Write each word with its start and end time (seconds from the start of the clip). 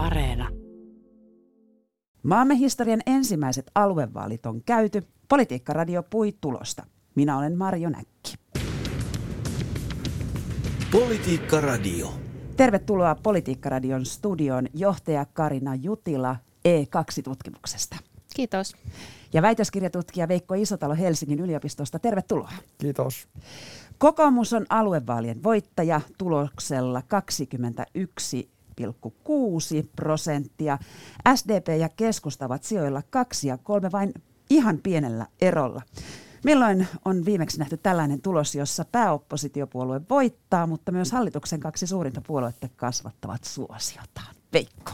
Areena. 0.00 0.48
Maamme 2.22 2.58
historian 2.58 3.00
ensimmäiset 3.06 3.70
aluevaalit 3.74 4.46
on 4.46 4.62
käyty. 4.62 5.02
Politiikkaradio 5.28 6.02
pui 6.02 6.32
tulosta. 6.40 6.86
Minä 7.14 7.38
olen 7.38 7.58
Marjo 7.58 7.90
Näkki. 7.90 8.34
Politiikkaradio. 10.92 12.12
Tervetuloa 12.56 13.14
Politiikkaradion 13.14 14.06
studioon 14.06 14.66
johtaja 14.74 15.26
Karina 15.32 15.74
Jutila 15.74 16.36
E2-tutkimuksesta. 16.68 17.96
Kiitos. 18.34 18.74
Ja 19.32 19.42
väitöskirjatutkija 19.42 20.28
Veikko 20.28 20.54
Isotalo 20.54 20.94
Helsingin 20.94 21.40
yliopistosta. 21.40 21.98
Tervetuloa. 21.98 22.52
Kiitos. 22.78 23.28
Kokoomus 23.98 24.52
on 24.52 24.66
aluevaalien 24.68 25.42
voittaja 25.42 26.00
tuloksella 26.18 27.02
21,6 28.86 29.88
prosenttia. 29.96 30.78
SDP 31.34 31.68
ja 31.78 31.88
keskusta 31.88 32.46
ovat 32.46 32.62
sijoilla 32.62 33.02
kaksi 33.10 33.48
ja 33.48 33.58
kolme 33.58 33.92
vain 33.92 34.12
ihan 34.50 34.78
pienellä 34.82 35.26
erolla. 35.40 35.82
Milloin 36.44 36.86
on 37.04 37.24
viimeksi 37.24 37.58
nähty 37.58 37.76
tällainen 37.76 38.22
tulos, 38.22 38.54
jossa 38.54 38.84
pääoppositiopuolue 38.92 40.00
voittaa, 40.10 40.66
mutta 40.66 40.92
myös 40.92 41.12
hallituksen 41.12 41.60
kaksi 41.60 41.86
suurinta 41.86 42.20
puoluetta 42.26 42.68
kasvattavat 42.76 43.44
suosiotaan? 43.44 44.34
Veikko. 44.52 44.92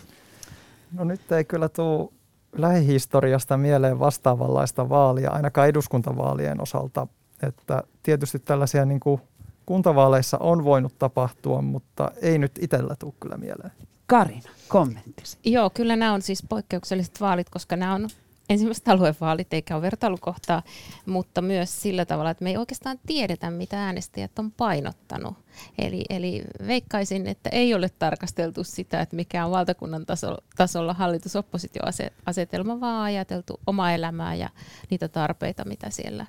No 0.93 1.05
nyt 1.05 1.32
ei 1.32 1.45
kyllä 1.45 1.68
tule 1.68 2.09
lähihistoriasta 2.52 3.57
mieleen 3.57 3.98
vastaavanlaista 3.98 4.88
vaalia, 4.88 5.30
ainakaan 5.30 5.68
eduskuntavaalien 5.68 6.60
osalta. 6.60 7.07
Että 7.43 7.82
tietysti 8.02 8.38
tällaisia 8.38 8.84
niin 8.84 9.01
kuin 9.01 9.21
kuntavaaleissa 9.66 10.38
on 10.38 10.65
voinut 10.65 10.98
tapahtua, 10.98 11.62
mutta 11.62 12.11
ei 12.23 12.38
nyt 12.38 12.52
itsellä 12.61 12.97
tule 12.98 13.12
kyllä 13.20 13.37
mieleen. 13.37 13.73
Karina, 14.07 14.51
kommenttisi. 14.69 15.38
Joo, 15.45 15.70
kyllä 15.70 15.97
nämä 15.97 16.12
on 16.12 16.23
siis 16.23 16.45
poikkeukselliset 16.48 17.20
vaalit, 17.20 17.51
koska 17.51 17.77
nämä 17.77 17.95
on 17.95 18.09
ensimmäiset 18.49 18.88
aluevaalit 18.88 19.52
eikä 19.52 19.74
ole 19.74 19.82
vertailukohtaa, 19.82 20.63
mutta 21.07 21.43
myös 21.43 21.82
sillä 21.82 22.05
tavalla, 22.05 22.30
että 22.30 22.45
me 22.45 22.51
ei 22.51 22.57
oikeastaan 22.57 22.99
tiedetä, 23.07 23.51
mitä 23.51 23.85
äänestäjät 23.85 24.38
on 24.38 24.52
painottanut. 24.52 25.35
Eli, 25.79 26.05
eli 26.10 26.45
veikkaisin, 26.66 27.27
että 27.27 27.51
ei 27.51 27.74
ole 27.74 27.88
tarkasteltu 27.99 28.65
sitä, 28.65 29.01
että 29.01 29.16
mikä 29.16 29.45
on 29.45 29.51
valtakunnan 29.51 30.07
taso, 30.07 30.37
tasolla 30.57 30.95
hallitus-oppositioasetelma, 30.95 32.80
vaan 32.80 33.02
ajateltu 33.02 33.60
omaa 33.66 33.93
elämää 33.93 34.35
ja 34.35 34.49
niitä 34.90 35.09
tarpeita, 35.09 35.65
mitä 35.65 35.90
siellä 35.90 36.27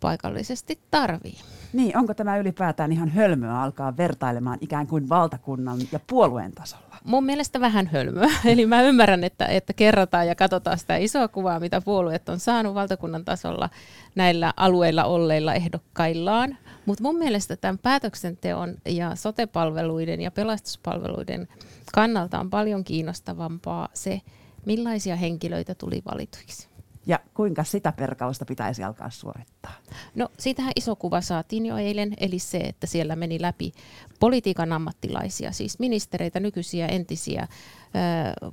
paikallisesti 0.00 0.78
tarvii. 0.90 1.38
Niin, 1.72 1.96
onko 1.96 2.14
tämä 2.14 2.38
ylipäätään 2.38 2.92
ihan 2.92 3.08
hölmöä 3.08 3.62
alkaa 3.62 3.96
vertailemaan 3.96 4.58
ikään 4.60 4.86
kuin 4.86 5.08
valtakunnan 5.08 5.78
ja 5.92 6.00
puolueen 6.06 6.52
tasolla? 6.52 6.96
Mun 7.04 7.24
mielestä 7.24 7.60
vähän 7.60 7.86
hölmöä. 7.86 8.28
Eli 8.44 8.66
mä 8.66 8.82
ymmärrän, 8.82 9.24
että, 9.24 9.46
että 9.46 9.72
kerrotaan 9.72 10.28
ja 10.28 10.34
katsotaan 10.34 10.78
sitä 10.78 10.96
isoa 10.96 11.28
kuvaa, 11.28 11.60
mitä 11.60 11.80
puolueet 11.80 12.28
on 12.28 12.40
saanut 12.40 12.74
valtakunnan 12.74 13.24
tasolla 13.24 13.70
näillä 14.14 14.52
alueilla 14.56 15.04
olleilla 15.04 15.54
ehdokkaillaan. 15.54 16.56
Mutta 16.86 17.02
mun 17.02 17.18
mielestä 17.18 17.56
tämän 17.56 17.78
päätöksenteon 17.78 18.74
ja 18.86 19.14
sotepalveluiden 19.14 20.20
ja 20.20 20.30
pelastuspalveluiden 20.30 21.48
kannalta 21.94 22.40
on 22.40 22.50
paljon 22.50 22.84
kiinnostavampaa 22.84 23.88
se, 23.94 24.20
millaisia 24.66 25.16
henkilöitä 25.16 25.74
tuli 25.74 26.02
valituiksi. 26.12 26.69
Ja 27.06 27.18
kuinka 27.34 27.64
sitä 27.64 27.92
perkausta 27.92 28.44
pitäisi 28.44 28.82
alkaa 28.82 29.10
suorittaa? 29.10 29.72
No 30.14 30.28
siitähän 30.38 30.72
iso 30.76 30.96
kuva 30.96 31.20
saatiin 31.20 31.66
jo 31.66 31.76
eilen, 31.76 32.14
eli 32.20 32.38
se, 32.38 32.58
että 32.58 32.86
siellä 32.86 33.16
meni 33.16 33.40
läpi 33.42 33.72
politiikan 34.20 34.72
ammattilaisia, 34.72 35.52
siis 35.52 35.78
ministereitä, 35.78 36.40
nykyisiä, 36.40 36.86
entisiä, 36.86 37.48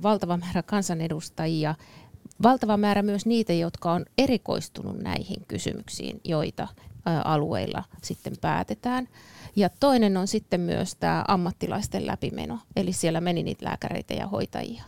valtava 0.02 0.36
määrä 0.36 0.62
kansanedustajia, 0.62 1.74
valtava 2.42 2.76
määrä 2.76 3.02
myös 3.02 3.26
niitä, 3.26 3.52
jotka 3.52 3.92
on 3.92 4.04
erikoistunut 4.18 4.98
näihin 4.98 5.44
kysymyksiin, 5.48 6.20
joita 6.24 6.68
alueilla 7.24 7.84
sitten 8.02 8.32
päätetään. 8.40 9.08
Ja 9.56 9.68
toinen 9.80 10.16
on 10.16 10.28
sitten 10.28 10.60
myös 10.60 10.94
tämä 10.94 11.24
ammattilaisten 11.28 12.06
läpimeno, 12.06 12.58
eli 12.76 12.92
siellä 12.92 13.20
meni 13.20 13.42
niitä 13.42 13.64
lääkäreitä 13.64 14.14
ja 14.14 14.26
hoitajia. 14.26 14.84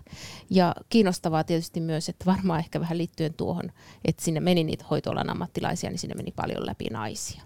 Ja 0.51 0.75
kiinnostavaa 0.89 1.45
tietysti 1.45 1.81
myös, 1.81 2.09
että 2.09 2.27
varmaan 2.27 2.59
ehkä 2.59 2.81
vähän 2.81 2.99
liittyen 2.99 3.35
tuohon, 3.35 3.73
että 4.05 4.25
sinne 4.25 4.41
meni 4.41 4.65
niitä 4.65 4.85
hoitoalan 4.91 5.31
ammattilaisia, 5.31 5.91
niin 5.91 5.99
sinne 5.99 6.15
meni 6.15 6.33
paljon 6.37 6.67
läpi 6.67 6.87
naisia. 6.91 7.43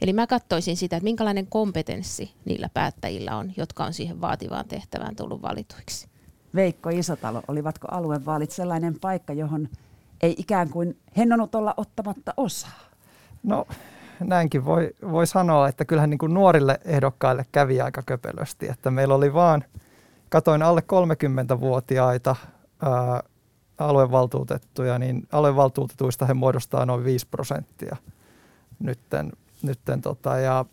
Eli 0.00 0.12
mä 0.12 0.26
katsoisin 0.26 0.76
sitä, 0.76 0.96
että 0.96 1.04
minkälainen 1.04 1.46
kompetenssi 1.46 2.30
niillä 2.44 2.68
päättäjillä 2.74 3.36
on, 3.36 3.52
jotka 3.56 3.84
on 3.84 3.92
siihen 3.92 4.20
vaativaan 4.20 4.68
tehtävään 4.68 5.16
tullut 5.16 5.42
valituiksi. 5.42 6.08
Veikko 6.54 6.90
Isotalo, 6.90 7.42
olivatko 7.48 7.88
aluevaalit 7.90 8.50
sellainen 8.50 9.00
paikka, 9.00 9.32
johon 9.32 9.68
ei 10.20 10.34
ikään 10.38 10.70
kuin 10.70 10.98
hennonut 11.16 11.54
olla 11.54 11.74
ottamatta 11.76 12.34
osaa? 12.36 12.80
No 13.42 13.66
näinkin 14.20 14.64
voi, 14.64 14.90
voi 15.10 15.26
sanoa, 15.26 15.68
että 15.68 15.84
kyllähän 15.84 16.10
niin 16.10 16.18
kuin 16.18 16.34
nuorille 16.34 16.80
ehdokkaille 16.84 17.46
kävi 17.52 17.80
aika 17.80 18.02
köpelösti, 18.06 18.68
että 18.68 18.90
meillä 18.90 19.14
oli 19.14 19.34
vaan, 19.34 19.64
katoin 20.28 20.62
alle 20.62 20.80
30-vuotiaita 20.80 22.36
ää, 22.82 23.22
aluevaltuutettuja, 23.78 24.98
niin 24.98 25.28
aluevaltuutetuista 25.32 26.26
he 26.26 26.34
muodostaa 26.34 26.86
noin 26.86 27.04
5 27.04 27.26
prosenttia 27.30 27.96
nytten, 28.78 29.32
nytten 29.62 30.00
tota, 30.00 30.38
ja 30.38 30.64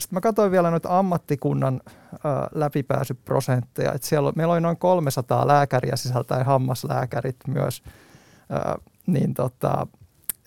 sitten 0.00 0.16
mä 0.16 0.20
katsoin 0.20 0.52
vielä 0.52 0.70
noita 0.70 0.98
ammattikunnan 0.98 1.80
ää, 2.24 2.48
läpipääsyprosentteja, 2.54 3.92
että 3.92 4.08
siellä, 4.08 4.32
meillä 4.36 4.52
oli 4.52 4.60
noin 4.60 4.76
300 4.76 5.46
lääkäriä 5.46 5.96
sisältäen 5.96 6.46
hammaslääkärit 6.46 7.36
myös, 7.46 7.82
niin 9.06 9.34
tota, 9.34 9.86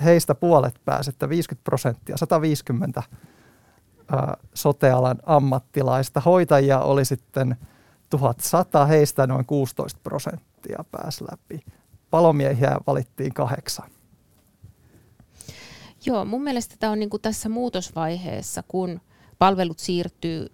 heistä 0.03 0.35
puolet 0.35 0.81
pääsi, 0.85 1.09
että 1.09 1.29
50 1.29 1.63
prosenttia, 1.63 2.17
150 2.17 3.03
ää, 4.11 4.37
sotealan 4.53 5.17
ammattilaista. 5.25 6.21
Hoitajia 6.21 6.79
oli 6.79 7.05
sitten 7.05 7.55
1100, 8.09 8.85
heistä 8.85 9.27
noin 9.27 9.45
16 9.45 9.99
prosenttia 10.03 10.85
pääsi 10.91 11.23
läpi. 11.31 11.65
Palomiehiä 12.09 12.77
valittiin 12.87 13.33
kahdeksan. 13.33 13.89
Joo, 16.05 16.25
mun 16.25 16.43
mielestä 16.43 16.75
tämä 16.79 16.91
on 16.91 16.99
niin 16.99 17.09
tässä 17.21 17.49
muutosvaiheessa, 17.49 18.63
kun 18.67 19.01
palvelut 19.39 19.79
siirtyy 19.79 20.47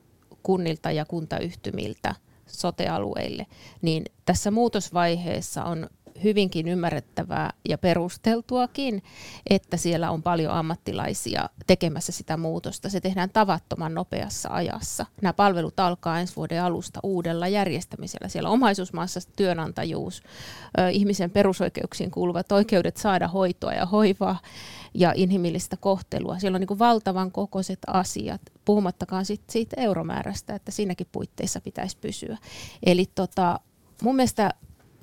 kunnilta 0.43 0.91
ja 0.91 1.05
kuntayhtymiltä 1.05 2.15
sotealueille, 2.45 3.45
niin 3.81 4.05
tässä 4.25 4.51
muutosvaiheessa 4.51 5.63
on 5.63 5.89
hyvinkin 6.23 6.67
ymmärrettävää 6.67 7.53
ja 7.69 7.77
perusteltuakin, 7.77 9.03
että 9.49 9.77
siellä 9.77 10.11
on 10.11 10.23
paljon 10.23 10.53
ammattilaisia 10.53 11.49
tekemässä 11.67 12.11
sitä 12.11 12.37
muutosta. 12.37 12.89
Se 12.89 13.01
tehdään 13.01 13.29
tavattoman 13.29 13.93
nopeassa 13.93 14.49
ajassa. 14.51 15.05
Nämä 15.21 15.33
palvelut 15.33 15.79
alkaa 15.79 16.19
ensi 16.19 16.35
vuoden 16.35 16.63
alusta 16.63 16.99
uudella 17.03 17.47
järjestämisellä. 17.47 18.27
Siellä 18.27 18.49
omaisuusmaassa 18.49 19.19
työnantajuus, 19.35 20.23
ihmisen 20.91 21.31
perusoikeuksiin 21.31 22.11
kuuluvat 22.11 22.51
oikeudet 22.51 22.97
saada 22.97 23.27
hoitoa 23.27 23.73
ja 23.73 23.85
hoivaa 23.85 24.39
ja 24.93 25.13
inhimillistä 25.15 25.77
kohtelua. 25.77 26.39
Siellä 26.39 26.55
on 26.55 26.61
niin 26.61 26.79
valtavan 26.79 27.31
kokoiset 27.31 27.79
asiat, 27.87 28.41
puhumattakaan 28.65 29.25
sit 29.25 29.41
siitä 29.49 29.81
euromäärästä, 29.81 30.55
että 30.55 30.71
siinäkin 30.71 31.07
puitteissa 31.11 31.61
pitäisi 31.61 31.97
pysyä. 31.97 32.37
Eli 32.85 33.05
tota, 33.15 33.59
mun 34.03 34.15
mielestä 34.15 34.53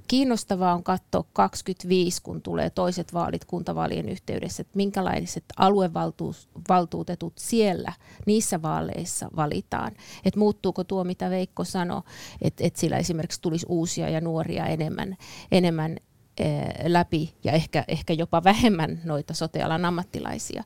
kiinnostavaa 0.08 0.74
on 0.74 0.84
katsoa 0.84 1.24
25, 1.32 2.22
kun 2.22 2.42
tulee 2.42 2.70
toiset 2.70 3.14
vaalit 3.14 3.44
kuntavaalien 3.44 4.08
yhteydessä, 4.08 4.60
että 4.60 4.76
minkälaiset 4.76 5.44
aluevaltuutetut 5.56 7.32
siellä 7.36 7.92
niissä 8.26 8.62
vaaleissa 8.62 9.28
valitaan. 9.36 9.92
Että 10.24 10.40
muuttuuko 10.40 10.84
tuo, 10.84 11.04
mitä 11.04 11.30
Veikko 11.30 11.64
sanoi, 11.64 12.02
että, 12.42 12.64
että 12.66 12.80
sillä 12.80 12.96
esimerkiksi 12.96 13.42
tulisi 13.42 13.66
uusia 13.68 14.08
ja 14.08 14.20
nuoria 14.20 14.66
enemmän, 14.66 15.16
enemmän 15.52 15.96
eh, 16.38 16.66
läpi 16.86 17.34
ja 17.44 17.52
ehkä, 17.52 17.84
ehkä 17.88 18.12
jopa 18.12 18.44
vähemmän 18.44 19.00
noita 19.04 19.34
sotealan 19.34 19.84
ammattilaisia, 19.84 20.64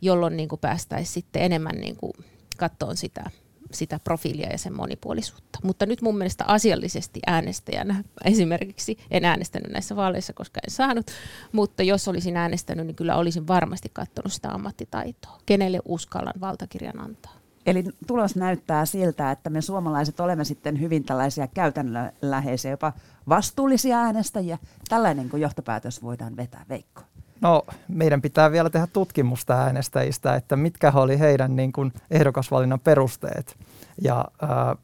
jolloin 0.00 0.36
niin 0.36 0.48
päästäisiin 0.60 1.14
sitten 1.14 1.42
enemmän 1.42 1.76
niin 1.76 1.96
kuin 1.96 2.12
kattoon 2.56 2.96
sitä 2.96 3.30
sitä 3.72 3.98
profiilia 4.04 4.48
ja 4.50 4.58
sen 4.58 4.76
monipuolisuutta. 4.76 5.58
Mutta 5.62 5.86
nyt 5.86 6.02
mun 6.02 6.18
mielestä 6.18 6.44
asiallisesti 6.44 7.20
äänestäjänä, 7.26 8.04
esimerkiksi 8.24 8.98
en 9.10 9.24
äänestänyt 9.24 9.72
näissä 9.72 9.96
vaaleissa, 9.96 10.32
koska 10.32 10.60
en 10.66 10.70
saanut, 10.70 11.06
mutta 11.52 11.82
jos 11.82 12.08
olisin 12.08 12.36
äänestänyt, 12.36 12.86
niin 12.86 12.96
kyllä 12.96 13.16
olisin 13.16 13.48
varmasti 13.48 13.90
katsonut 13.92 14.32
sitä 14.32 14.50
ammattitaitoa. 14.50 15.38
Kenelle 15.46 15.80
uskallan 15.84 16.40
valtakirjan 16.40 17.00
antaa? 17.00 17.38
Eli 17.66 17.84
tulos 18.06 18.36
näyttää 18.36 18.86
siltä, 18.86 19.30
että 19.30 19.50
me 19.50 19.60
suomalaiset 19.60 20.20
olemme 20.20 20.44
sitten 20.44 20.80
hyvin 20.80 21.04
tällaisia 21.04 21.46
käytännönläheisiä, 21.46 22.70
jopa 22.70 22.92
vastuullisia 23.28 23.98
äänestäjiä. 23.98 24.58
Tällainen 24.88 25.28
kuin 25.28 25.40
johtopäätös 25.40 26.02
voidaan 26.02 26.36
vetää, 26.36 26.64
Veikko. 26.68 27.02
No 27.40 27.62
meidän 27.88 28.22
pitää 28.22 28.52
vielä 28.52 28.70
tehdä 28.70 28.86
tutkimusta 28.86 29.54
äänestäjistä, 29.54 30.34
että 30.34 30.56
mitkä 30.56 30.92
oli 30.94 31.18
heidän 31.18 31.56
niin 31.56 31.72
kuin 31.72 31.92
ehdokasvalinnan 32.10 32.80
perusteet. 32.80 33.56
Ja 34.02 34.24
ää, 34.42 34.76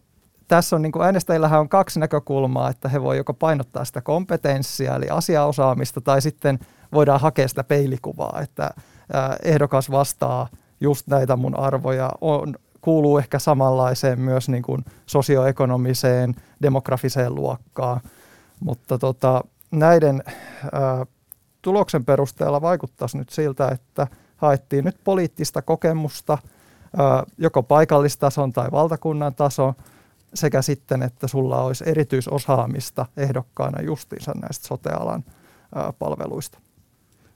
tässä 0.49 0.77
on 0.77 0.83
niin 0.83 0.93
kuin 0.93 1.05
äänestäjillähän 1.05 1.61
on 1.61 1.69
kaksi 1.69 2.01
näkökulmaa, 2.01 2.71
että 2.71 2.89
he 2.89 3.03
voi 3.03 3.17
joko 3.17 3.35
painottaa 3.35 3.85
sitä 3.85 4.01
kompetenssia 4.01 4.95
eli 4.95 5.09
asiaosaamista 5.11 6.01
tai 6.01 6.23
sitten 6.23 6.59
voidaan 6.93 7.21
hakea 7.21 7.49
sitä 7.49 7.65
peilikuvaa, 7.65 8.41
että 8.43 8.71
ehdokas 9.43 9.91
vastaa 9.91 10.49
just 10.81 11.07
näitä 11.07 11.37
mun 11.37 11.59
arvoja, 11.59 12.11
on, 12.21 12.55
kuuluu 12.81 13.19
ehkä 13.19 13.39
samanlaiseen 13.39 14.21
myös 14.21 14.49
niin 14.49 14.63
kuin 14.63 14.85
sosioekonomiseen, 15.07 16.35
demografiseen 16.63 17.35
luokkaan, 17.35 18.01
mutta 18.61 18.99
tota, 18.99 19.45
näiden 19.71 20.23
ää, 20.73 21.07
tuloksen 21.65 22.05
perusteella 22.05 22.61
vaikuttaisi 22.61 23.19
nyt 23.19 23.31
siltä, 23.31 23.69
että 23.69 24.07
haettiin 24.37 24.85
nyt 24.85 24.97
poliittista 25.05 25.63
kokemusta 25.63 26.39
joko 27.39 27.63
paikallistason 27.63 28.53
tai 28.53 28.69
valtakunnan 28.73 29.35
tason 29.35 29.75
sekä 30.35 30.63
sitten, 30.63 31.03
että 31.03 31.29
sulla 31.29 31.63
olisi 31.63 31.85
erityisosaamista 31.87 33.07
ehdokkaana 33.17 33.83
justiinsa 33.83 34.33
näistä 34.43 34.67
sotealan 34.67 35.25
palveluista. 35.99 36.59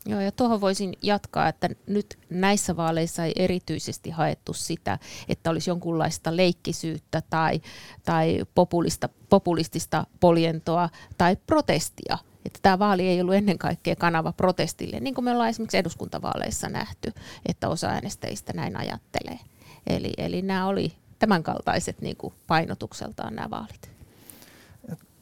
Joo, 0.07 0.21
ja 0.21 0.33
tuohon 0.33 0.61
voisin 0.61 0.95
jatkaa, 1.03 1.49
että 1.49 1.69
nyt 1.87 2.19
näissä 2.31 2.77
vaaleissa 2.77 3.25
ei 3.25 3.33
erityisesti 3.37 4.11
haettu 4.11 4.53
sitä, 4.53 4.99
että 5.29 5.51
olisi 5.51 5.71
jonkunlaista 5.71 6.37
leikkisyyttä 6.37 7.23
tai, 7.31 7.61
tai 8.05 8.45
populista, 8.55 9.09
populistista 9.29 10.07
poljentoa 10.21 10.89
tai 11.19 11.37
protestia. 11.37 12.19
Että 12.46 12.58
tämä 12.62 12.79
vaali 12.79 13.08
ei 13.08 13.20
ollut 13.20 13.35
ennen 13.35 13.58
kaikkea 13.58 13.96
kanava 13.96 14.32
protestille, 14.32 15.00
niin 15.00 15.14
kuin 15.14 15.25
me 15.25 15.31
ollaan 15.31 15.49
esimerkiksi 15.49 15.76
eduskuntavaaleissa 15.76 16.69
nähty, 16.69 17.12
että 17.46 17.69
osa 17.69 17.87
äänestäjistä 17.88 18.52
näin 18.52 18.76
ajattelee. 18.76 19.38
Eli, 19.87 20.12
eli 20.19 20.43
nämä 20.43 20.67
oli 20.67 20.93
tämänkaltaiset 21.19 22.00
niin 22.00 22.17
kuin 22.17 22.35
painotukseltaan 22.46 23.35
nämä 23.35 23.50
vaalit 23.50 23.99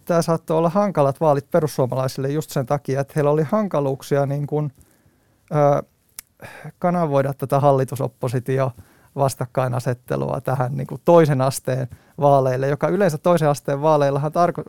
tämä 0.06 0.22
saattoi 0.22 0.58
olla 0.58 0.68
hankalat 0.68 1.20
vaalit 1.20 1.50
perussuomalaisille 1.50 2.28
just 2.28 2.50
sen 2.50 2.66
takia, 2.66 3.00
että 3.00 3.12
heillä 3.16 3.30
oli 3.30 3.42
hankaluuksia 3.42 4.26
niin 4.26 4.46
kuin, 4.46 4.72
ö, 5.54 5.82
kanavoida 6.78 7.34
tätä 7.34 7.60
hallitusoppositio 7.60 8.72
vastakkainasettelua 9.16 10.40
tähän 10.40 10.76
niin 10.76 10.86
kuin 10.86 11.00
toisen 11.04 11.40
asteen 11.40 11.88
vaaleille, 12.20 12.68
joka 12.68 12.88
yleensä 12.88 13.18
toisen 13.18 13.48
asteen 13.48 13.82
vaaleillahan 13.82 14.32
tarko- 14.32 14.64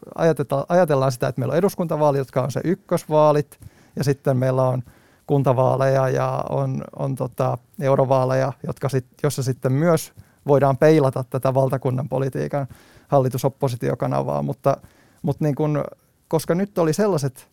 ajatellaan, 0.70 1.12
sitä, 1.12 1.28
että 1.28 1.42
meillä 1.42 1.52
on 1.52 1.58
eduskuntavaalit, 1.58 2.20
jotka 2.20 2.42
on 2.42 2.52
se 2.52 2.62
ykkösvaalit, 2.64 3.60
ja 3.96 4.04
sitten 4.04 4.38
meillä 4.38 4.64
on 4.64 4.84
kuntavaaleja 5.28 6.10
ja 6.10 6.44
on, 6.50 6.84
on 7.00 7.16
tota 7.16 7.58
eurovaaleja, 7.82 8.54
jotka 8.68 8.90
sit, 8.90 9.06
jossa 9.24 9.44
sitten 9.44 9.72
myös 9.72 10.14
voidaan 10.48 10.78
peilata 10.78 11.24
tätä 11.30 11.54
valtakunnan 11.54 12.10
politiikan 12.10 12.68
hallitusoppositiokanavaa, 13.08 14.44
mutta– 14.44 14.78
mutta 15.22 15.44
niin 15.44 15.56
kun, 15.56 15.84
koska 16.28 16.56
nyt 16.56 16.78
oli 16.78 16.94
sellaiset 16.94 17.48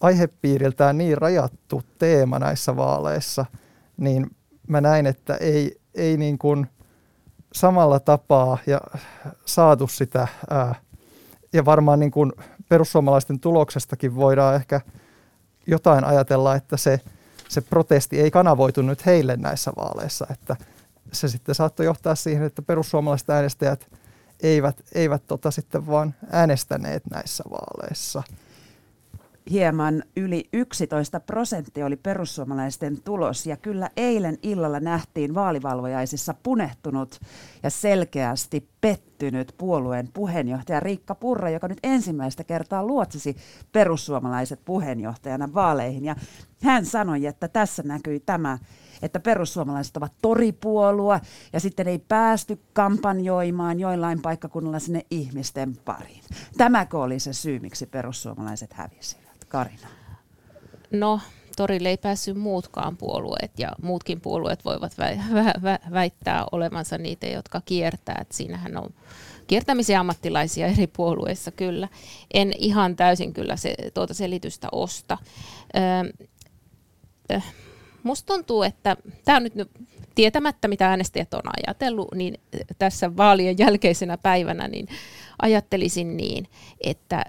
aihepiiriltään 0.00 0.98
niin 0.98 1.18
rajattu 1.18 1.82
teema 1.98 2.38
näissä 2.38 2.76
vaaleissa, 2.76 3.46
niin 3.96 4.30
mä 4.68 4.80
näin, 4.80 5.06
että 5.06 5.34
ei, 5.34 5.80
ei 5.98 6.16
niin 6.16 6.38
kuin 6.38 6.66
samalla 7.52 8.00
tapaa 8.00 8.58
ja 8.66 8.80
saatu 9.44 9.86
sitä, 9.86 10.28
ää, 10.50 10.74
ja 11.52 11.64
varmaan 11.64 12.00
niin 12.00 12.10
kuin 12.10 12.32
perussuomalaisten 12.68 13.40
tuloksestakin 13.40 14.16
voidaan 14.16 14.54
ehkä 14.54 14.80
jotain 15.66 16.04
ajatella, 16.04 16.54
että 16.54 16.76
se, 16.76 17.00
se 17.48 17.60
protesti 17.60 18.20
ei 18.20 18.30
kanavoitu 18.30 18.82
nyt 18.82 19.06
heille 19.06 19.36
näissä 19.36 19.72
vaaleissa, 19.76 20.26
että 20.30 20.56
se 21.12 21.28
sitten 21.28 21.54
saattoi 21.54 21.86
johtaa 21.86 22.14
siihen, 22.14 22.42
että 22.42 22.62
perussuomalaiset 22.62 23.30
äänestäjät– 23.30 23.86
eivät, 24.40 24.76
eivät 24.94 25.22
tota 25.26 25.50
sitten 25.50 25.86
vaan 25.86 26.14
äänestäneet 26.30 27.02
näissä 27.10 27.44
vaaleissa. 27.50 28.22
Hieman 29.50 30.02
yli 30.16 30.48
11 30.52 31.20
prosenttia 31.20 31.86
oli 31.86 31.96
perussuomalaisten 31.96 33.02
tulos 33.02 33.46
ja 33.46 33.56
kyllä 33.56 33.90
eilen 33.96 34.38
illalla 34.42 34.80
nähtiin 34.80 35.34
vaalivalvojaisissa 35.34 36.34
punehtunut 36.42 37.20
ja 37.62 37.70
selkeästi 37.70 38.68
pettynyt 38.80 39.54
puolueen 39.58 40.08
puheenjohtaja 40.14 40.80
Riikka 40.80 41.14
Purra, 41.14 41.50
joka 41.50 41.68
nyt 41.68 41.78
ensimmäistä 41.82 42.44
kertaa 42.44 42.86
luotsisi 42.86 43.36
perussuomalaiset 43.72 44.60
puheenjohtajana 44.64 45.54
vaaleihin 45.54 46.04
ja 46.04 46.16
hän 46.62 46.86
sanoi, 46.86 47.26
että 47.26 47.48
tässä 47.48 47.82
näkyi 47.82 48.20
tämä 48.20 48.58
että 49.02 49.20
perussuomalaiset 49.20 49.96
ovat 49.96 50.12
toripuolua 50.22 51.20
ja 51.52 51.60
sitten 51.60 51.88
ei 51.88 51.98
päästy 51.98 52.60
kampanjoimaan 52.72 53.80
joillain 53.80 54.22
paikkakunnalla 54.22 54.78
sinne 54.78 55.06
ihmisten 55.10 55.76
pariin. 55.84 56.22
Tämäkö 56.56 56.98
oli 56.98 57.18
se 57.18 57.32
syy, 57.32 57.58
miksi 57.58 57.86
perussuomalaiset 57.86 58.72
hävisivät? 58.72 59.27
Karina. 59.48 59.88
No, 60.90 61.20
torille 61.56 61.88
ei 61.88 61.96
päässyt 61.96 62.36
muutkaan 62.36 62.96
puolueet 62.96 63.58
ja 63.58 63.72
muutkin 63.82 64.20
puolueet 64.20 64.64
voivat 64.64 64.92
vä- 64.92 65.34
vä- 65.34 65.60
vä- 65.60 65.92
väittää 65.92 66.44
olevansa 66.52 66.98
niitä, 66.98 67.26
jotka 67.26 67.62
kiertää. 67.64 68.18
Et 68.20 68.32
siinähän 68.32 68.76
on 68.76 68.94
kiertämisen 69.46 69.98
ammattilaisia 69.98 70.66
eri 70.66 70.86
puolueissa 70.86 71.50
kyllä. 71.50 71.88
En 72.34 72.52
ihan 72.58 72.96
täysin 72.96 73.32
kyllä 73.32 73.56
se, 73.56 73.74
tuota 73.94 74.14
selitystä 74.14 74.68
osta. 74.72 75.18
Öö, 75.76 76.12
öö, 77.32 77.40
musta 78.02 78.34
tuntuu, 78.34 78.62
että 78.62 78.96
tämä 79.24 79.36
on 79.36 79.42
nyt 79.42 79.54
tietämättä, 80.18 80.68
mitä 80.68 80.88
äänestäjät 80.88 81.34
on 81.34 81.42
ajatellut, 81.56 82.08
niin 82.14 82.40
tässä 82.78 83.16
vaalien 83.16 83.58
jälkeisenä 83.58 84.16
päivänä 84.16 84.68
niin 84.68 84.88
ajattelisin 85.42 86.16
niin, 86.16 86.48
että 86.80 87.24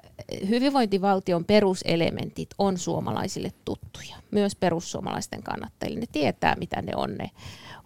hyvinvointivaltion 0.50 1.46
peruselementit 1.46 2.50
on 2.58 2.78
suomalaisille 2.78 3.52
tuttuja, 3.66 4.16
myös 4.32 4.56
perussuomalaisten 4.56 5.44
kannattajille. 5.44 6.00
Ne 6.00 6.06
tietää, 6.12 6.56
mitä 6.60 6.82
ne 6.82 6.92
on 6.96 7.16
ne 7.16 7.32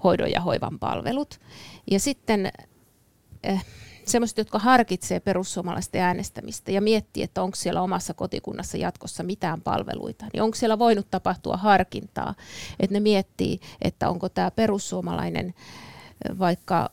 hoidon 0.04 0.32
ja 0.32 0.42
hoivan 0.42 0.80
palvelut. 0.80 1.40
Ja 1.92 2.00
sitten... 2.00 2.52
Eh, 3.44 3.66
semmoiset, 4.12 4.38
jotka 4.38 4.60
harkitsee 4.60 5.20
perussuomalaisten 5.20 6.02
äänestämistä 6.02 6.72
ja 6.72 6.82
miettii, 6.82 7.24
että 7.24 7.44
onko 7.44 7.56
siellä 7.56 7.82
omassa 7.82 8.14
kotikunnassa 8.14 8.78
jatkossa 8.78 9.24
mitään 9.24 9.62
palveluita, 9.62 10.26
niin 10.34 10.44
onko 10.44 10.56
siellä 10.56 10.80
voinut 10.80 11.08
tapahtua 11.12 11.58
harkintaa, 11.58 12.36
että 12.80 12.94
ne 12.94 13.00
miettii, 13.00 13.60
että 13.82 14.10
onko 14.10 14.30
tämä 14.30 14.52
perussuomalainen 14.52 15.54
vaikka 16.40 16.90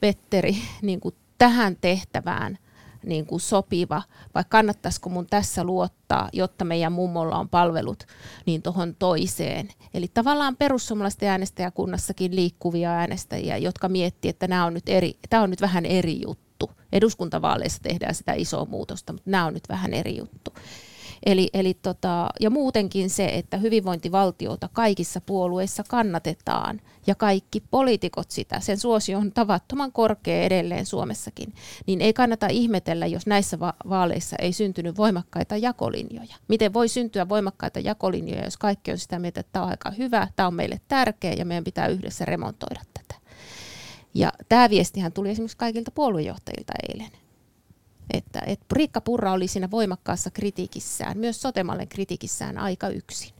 Petteri 0.00 0.56
niin 0.82 1.00
kuin 1.00 1.14
tähän 1.38 1.76
tehtävään 1.80 2.58
niin 3.06 3.26
kuin 3.26 3.40
sopiva, 3.40 4.02
vai 4.34 4.44
kannattaisiko 4.48 5.10
mun 5.10 5.26
tässä 5.26 5.64
luottaa, 5.64 6.28
jotta 6.32 6.64
meidän 6.64 6.92
mummolla 6.92 7.38
on 7.38 7.48
palvelut 7.48 8.04
niin 8.46 8.62
tuohon 8.62 8.96
toiseen. 8.98 9.68
Eli 9.94 10.08
tavallaan 10.14 10.56
perussuomalaisten 10.56 11.28
äänestäjäkunnassakin 11.28 12.36
liikkuvia 12.36 12.90
äänestäjiä, 12.90 13.56
jotka 13.56 13.88
miettii, 13.88 14.28
että 14.28 14.48
nämä 14.48 14.66
on 14.66 14.74
nyt 14.74 14.88
eri, 14.88 15.18
tämä 15.28 15.42
on 15.42 15.50
nyt 15.50 15.60
vähän 15.60 15.86
eri 15.86 16.20
juttu. 16.22 16.70
Eduskuntavaaleissa 16.92 17.82
tehdään 17.82 18.14
sitä 18.14 18.32
isoa 18.32 18.64
muutosta, 18.64 19.12
mutta 19.12 19.30
nämä 19.30 19.46
on 19.46 19.54
nyt 19.54 19.68
vähän 19.68 19.94
eri 19.94 20.18
juttu. 20.18 20.52
Eli, 21.26 21.48
eli 21.54 21.74
tota, 21.74 22.28
ja 22.40 22.50
muutenkin 22.50 23.10
se, 23.10 23.24
että 23.24 23.56
hyvinvointivaltiota 23.56 24.68
kaikissa 24.72 25.20
puolueissa 25.20 25.84
kannatetaan 25.88 26.80
ja 27.06 27.14
kaikki 27.14 27.62
poliitikot 27.70 28.30
sitä, 28.30 28.60
sen 28.60 28.78
suosio 28.78 29.18
on 29.18 29.32
tavattoman 29.32 29.92
korkea 29.92 30.42
edelleen 30.42 30.86
Suomessakin, 30.86 31.54
niin 31.86 32.00
ei 32.00 32.12
kannata 32.12 32.46
ihmetellä, 32.46 33.06
jos 33.06 33.26
näissä 33.26 33.60
va- 33.60 33.74
vaaleissa 33.88 34.36
ei 34.38 34.52
syntynyt 34.52 34.96
voimakkaita 34.96 35.56
jakolinjoja. 35.56 36.36
Miten 36.48 36.72
voi 36.72 36.88
syntyä 36.88 37.28
voimakkaita 37.28 37.80
jakolinjoja, 37.80 38.44
jos 38.44 38.56
kaikki 38.56 38.92
on 38.92 38.98
sitä 38.98 39.18
mieltä, 39.18 39.40
että 39.40 39.52
tämä 39.52 39.64
on 39.64 39.70
aika 39.70 39.90
hyvä, 39.90 40.28
tämä 40.36 40.46
on 40.46 40.54
meille 40.54 40.80
tärkeä 40.88 41.32
ja 41.32 41.44
meidän 41.44 41.64
pitää 41.64 41.86
yhdessä 41.86 42.24
remontoida 42.24 42.80
tätä. 42.94 43.20
Ja 44.14 44.32
tämä 44.48 44.70
viestihän 44.70 45.12
tuli 45.12 45.30
esimerkiksi 45.30 45.56
kaikilta 45.56 45.90
puoluejohtajilta 45.90 46.72
eilen 46.88 47.25
että, 48.10 48.40
että 48.46 48.66
Riikka 48.72 49.00
Purra 49.00 49.32
oli 49.32 49.48
siinä 49.48 49.70
voimakkaassa 49.70 50.30
kritiikissään, 50.30 51.18
myös 51.18 51.42
Sotemallen 51.42 51.88
kritiikissään 51.88 52.58
aika 52.58 52.88
yksin. 52.88 53.36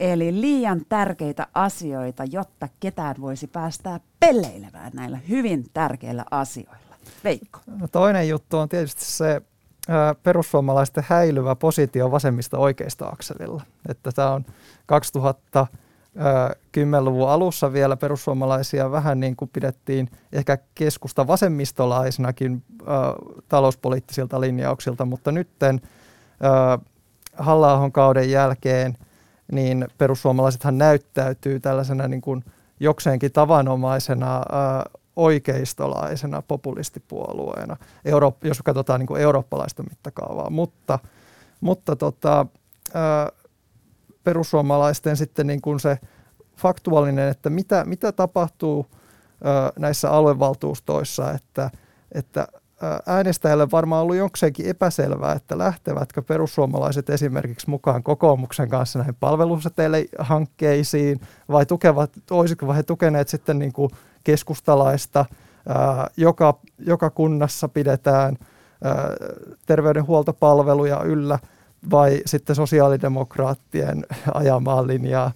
Eli 0.00 0.40
liian 0.40 0.82
tärkeitä 0.88 1.46
asioita, 1.54 2.24
jotta 2.24 2.68
ketään 2.80 3.16
voisi 3.20 3.46
päästää 3.46 4.00
pelleilemään 4.20 4.92
näillä 4.94 5.18
hyvin 5.28 5.64
tärkeillä 5.74 6.24
asioilla. 6.30 6.96
Veikko. 7.24 7.60
No 7.66 7.88
toinen 7.88 8.28
juttu 8.28 8.58
on 8.58 8.68
tietysti 8.68 9.04
se 9.04 9.42
ää, 9.88 10.14
perussuomalaisten 10.14 11.04
häilyvä 11.08 11.54
positio 11.54 12.10
vasemmista 12.10 12.58
oikeista 12.58 13.06
akselilla. 13.06 13.62
Että 13.88 14.12
tämä 14.12 14.30
on 14.30 14.44
2000 14.86 15.66
10-luvun 16.76 17.28
alussa 17.28 17.72
vielä 17.72 17.96
perussuomalaisia 17.96 18.90
vähän 18.90 19.20
niin 19.20 19.36
kuin 19.36 19.50
pidettiin 19.52 20.10
ehkä 20.32 20.58
keskusta 20.74 21.26
vasemmistolaisenakin 21.26 22.62
talouspoliittisilta 23.48 24.40
linjauksilta, 24.40 25.04
mutta 25.04 25.32
nytten 25.32 25.80
halla 27.36 27.90
kauden 27.92 28.30
jälkeen 28.30 28.98
niin 29.52 29.88
perussuomalaisethan 29.98 30.78
näyttäytyy 30.78 31.60
tällaisena 31.60 32.08
niin 32.08 32.20
kuin 32.20 32.44
jokseenkin 32.80 33.32
tavanomaisena 33.32 34.42
oikeistolaisena 35.16 36.42
populistipuolueena, 36.42 37.76
jos 38.44 38.62
katsotaan 38.64 39.00
niin 39.00 39.06
kuin 39.06 39.22
eurooppalaista 39.22 39.82
mittakaavaa. 39.82 40.50
Mutta, 40.50 40.98
mutta 41.60 41.96
tota, 41.96 42.46
perussuomalaisten 44.24 45.16
sitten 45.16 45.46
niin 45.46 45.60
kuin 45.60 45.80
se 45.80 45.98
faktuaalinen, 46.56 47.28
että 47.28 47.50
mitä, 47.50 47.84
mitä 47.84 48.12
tapahtuu 48.12 48.86
ää, 49.44 49.72
näissä 49.78 50.10
aluevaltuustoissa, 50.10 51.32
että, 51.32 51.70
että 52.12 52.48
äänestäjälle 53.06 53.70
varmaan 53.70 54.02
ollut 54.02 54.16
jokseenkin 54.16 54.66
epäselvää, 54.66 55.32
että 55.32 55.58
lähtevätkö 55.58 56.22
perussuomalaiset 56.22 57.10
esimerkiksi 57.10 57.70
mukaan 57.70 58.02
kokoomuksen 58.02 58.68
kanssa 58.68 58.98
näihin 58.98 59.16
palveluseteilehankkeisiin 59.20 61.20
vai 61.48 61.66
tukevat, 61.66 62.10
olisiko 62.30 62.74
he 62.74 62.82
tukeneet 62.82 63.28
sitten 63.28 63.58
niin 63.58 63.72
kuin 63.72 63.90
keskustalaista, 64.24 65.24
joka, 66.16 66.58
joka 66.78 67.10
kunnassa 67.10 67.68
pidetään 67.68 68.36
terveydenhuoltopalveluja 69.66 71.02
yllä 71.02 71.38
vai 71.90 72.22
sitten 72.26 72.56
sosiaalidemokraattien 72.56 74.06
ajamaa 74.34 74.86
linjaa 74.86 75.32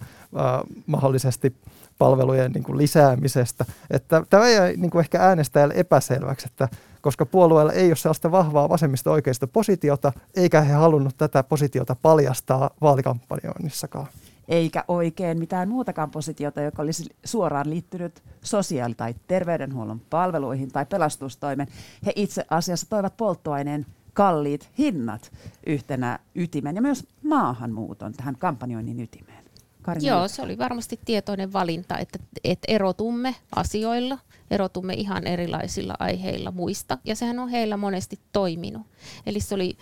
mahdollisesti 0.85 1.55
palvelujen 1.97 2.51
niin 2.51 2.63
kuin 2.63 2.77
lisäämisestä. 2.77 3.65
Että 3.89 4.23
tämä 4.29 4.47
ei 4.47 4.77
niin 4.77 4.91
kuin 4.91 4.99
ehkä 4.99 5.21
äänestäjälle 5.21 5.73
epäselväksi, 5.77 6.47
että 6.51 6.69
koska 7.01 7.25
puolueella 7.25 7.71
ei 7.71 7.87
ole 7.87 7.95
sellaista 7.95 8.31
vahvaa 8.31 8.69
vasemmista 8.69 9.11
oikeista 9.11 9.47
positiota, 9.47 10.11
eikä 10.35 10.61
he 10.61 10.73
halunnut 10.73 11.17
tätä 11.17 11.43
positiota 11.43 11.95
paljastaa 12.01 12.69
vaalikampanjoinnissakaan. 12.81 14.07
Eikä 14.47 14.83
oikein 14.87 15.39
mitään 15.39 15.69
muutakaan 15.69 16.11
positiota, 16.11 16.61
joka 16.61 16.81
olisi 16.81 17.05
suoraan 17.23 17.69
liittynyt 17.69 18.23
sosiaali- 18.41 18.95
tai 18.95 19.15
terveydenhuollon 19.27 20.01
palveluihin 20.09 20.71
tai 20.71 20.85
pelastustoimen. 20.85 21.67
He 22.05 22.13
itse 22.15 22.45
asiassa 22.49 22.87
toivat 22.89 23.17
polttoaineen 23.17 23.85
kalliit 24.17 24.69
hinnat 24.77 25.31
yhtenä 25.67 26.19
ytimen 26.35 26.75
ja 26.75 26.81
myös 26.81 27.07
maahanmuuton 27.23 28.13
tähän 28.13 28.37
kampanjoinnin 28.37 28.99
ytimeen. 28.99 29.43
Karin 29.81 30.05
Joo, 30.05 30.27
se 30.27 30.41
oli 30.41 30.57
varmasti 30.57 30.99
tietoinen 31.05 31.53
valinta, 31.53 31.97
että, 31.97 32.19
että 32.43 32.65
erotumme 32.67 33.35
asioilla, 33.55 34.17
erotumme 34.51 34.93
ihan 34.93 35.27
erilaisilla 35.27 35.95
aiheilla 35.99 36.51
muista, 36.51 36.97
ja 37.05 37.15
sehän 37.15 37.39
on 37.39 37.49
heillä 37.49 37.77
monesti 37.77 38.19
toiminut. 38.31 38.81
Eli 39.25 39.39
se 39.39 39.55
oli 39.55 39.77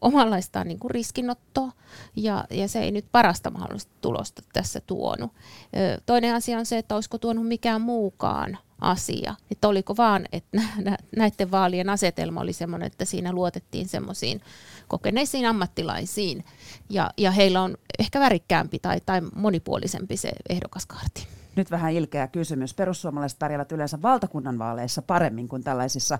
omanlaistaan 0.00 0.68
niin 0.68 0.78
kuin 0.78 0.90
riskinottoa, 0.90 1.72
ja, 2.16 2.44
ja 2.50 2.68
se 2.68 2.80
ei 2.80 2.90
nyt 2.90 3.06
parasta 3.12 3.50
mahdollista 3.50 3.92
tulosta 4.00 4.42
tässä 4.52 4.80
tuonut. 4.80 5.32
Toinen 6.06 6.34
asia 6.34 6.58
on 6.58 6.66
se, 6.66 6.78
että 6.78 6.94
olisiko 6.94 7.18
tuonut 7.18 7.48
mikään 7.48 7.80
muukaan 7.80 8.58
asia. 8.82 9.34
Että 9.50 9.68
oliko 9.68 9.96
vaan, 9.96 10.26
että 10.32 10.62
näiden 11.16 11.50
vaalien 11.50 11.90
asetelma 11.90 12.40
oli 12.40 12.52
sellainen, 12.52 12.86
että 12.86 13.04
siinä 13.04 13.32
luotettiin 13.32 13.88
semmoisiin 13.88 14.40
kokeneisiin 14.88 15.46
ammattilaisiin 15.46 16.44
ja, 16.90 17.10
ja 17.16 17.30
heillä 17.30 17.62
on 17.62 17.76
ehkä 17.98 18.20
värikkäämpi 18.20 18.78
tai, 18.78 19.00
tai 19.06 19.20
monipuolisempi 19.34 20.16
se 20.16 20.32
ehdokaskaarti. 20.48 21.41
Nyt 21.56 21.70
vähän 21.70 21.92
ilkeä 21.92 22.28
kysymys. 22.28 22.74
Perussuomalaiset 22.74 23.38
pärjäävät 23.38 23.72
yleensä 23.72 24.02
valtakunnan 24.02 24.58
vaaleissa 24.58 25.02
paremmin 25.02 25.48
kuin 25.48 25.64
tällaisissa 25.64 26.18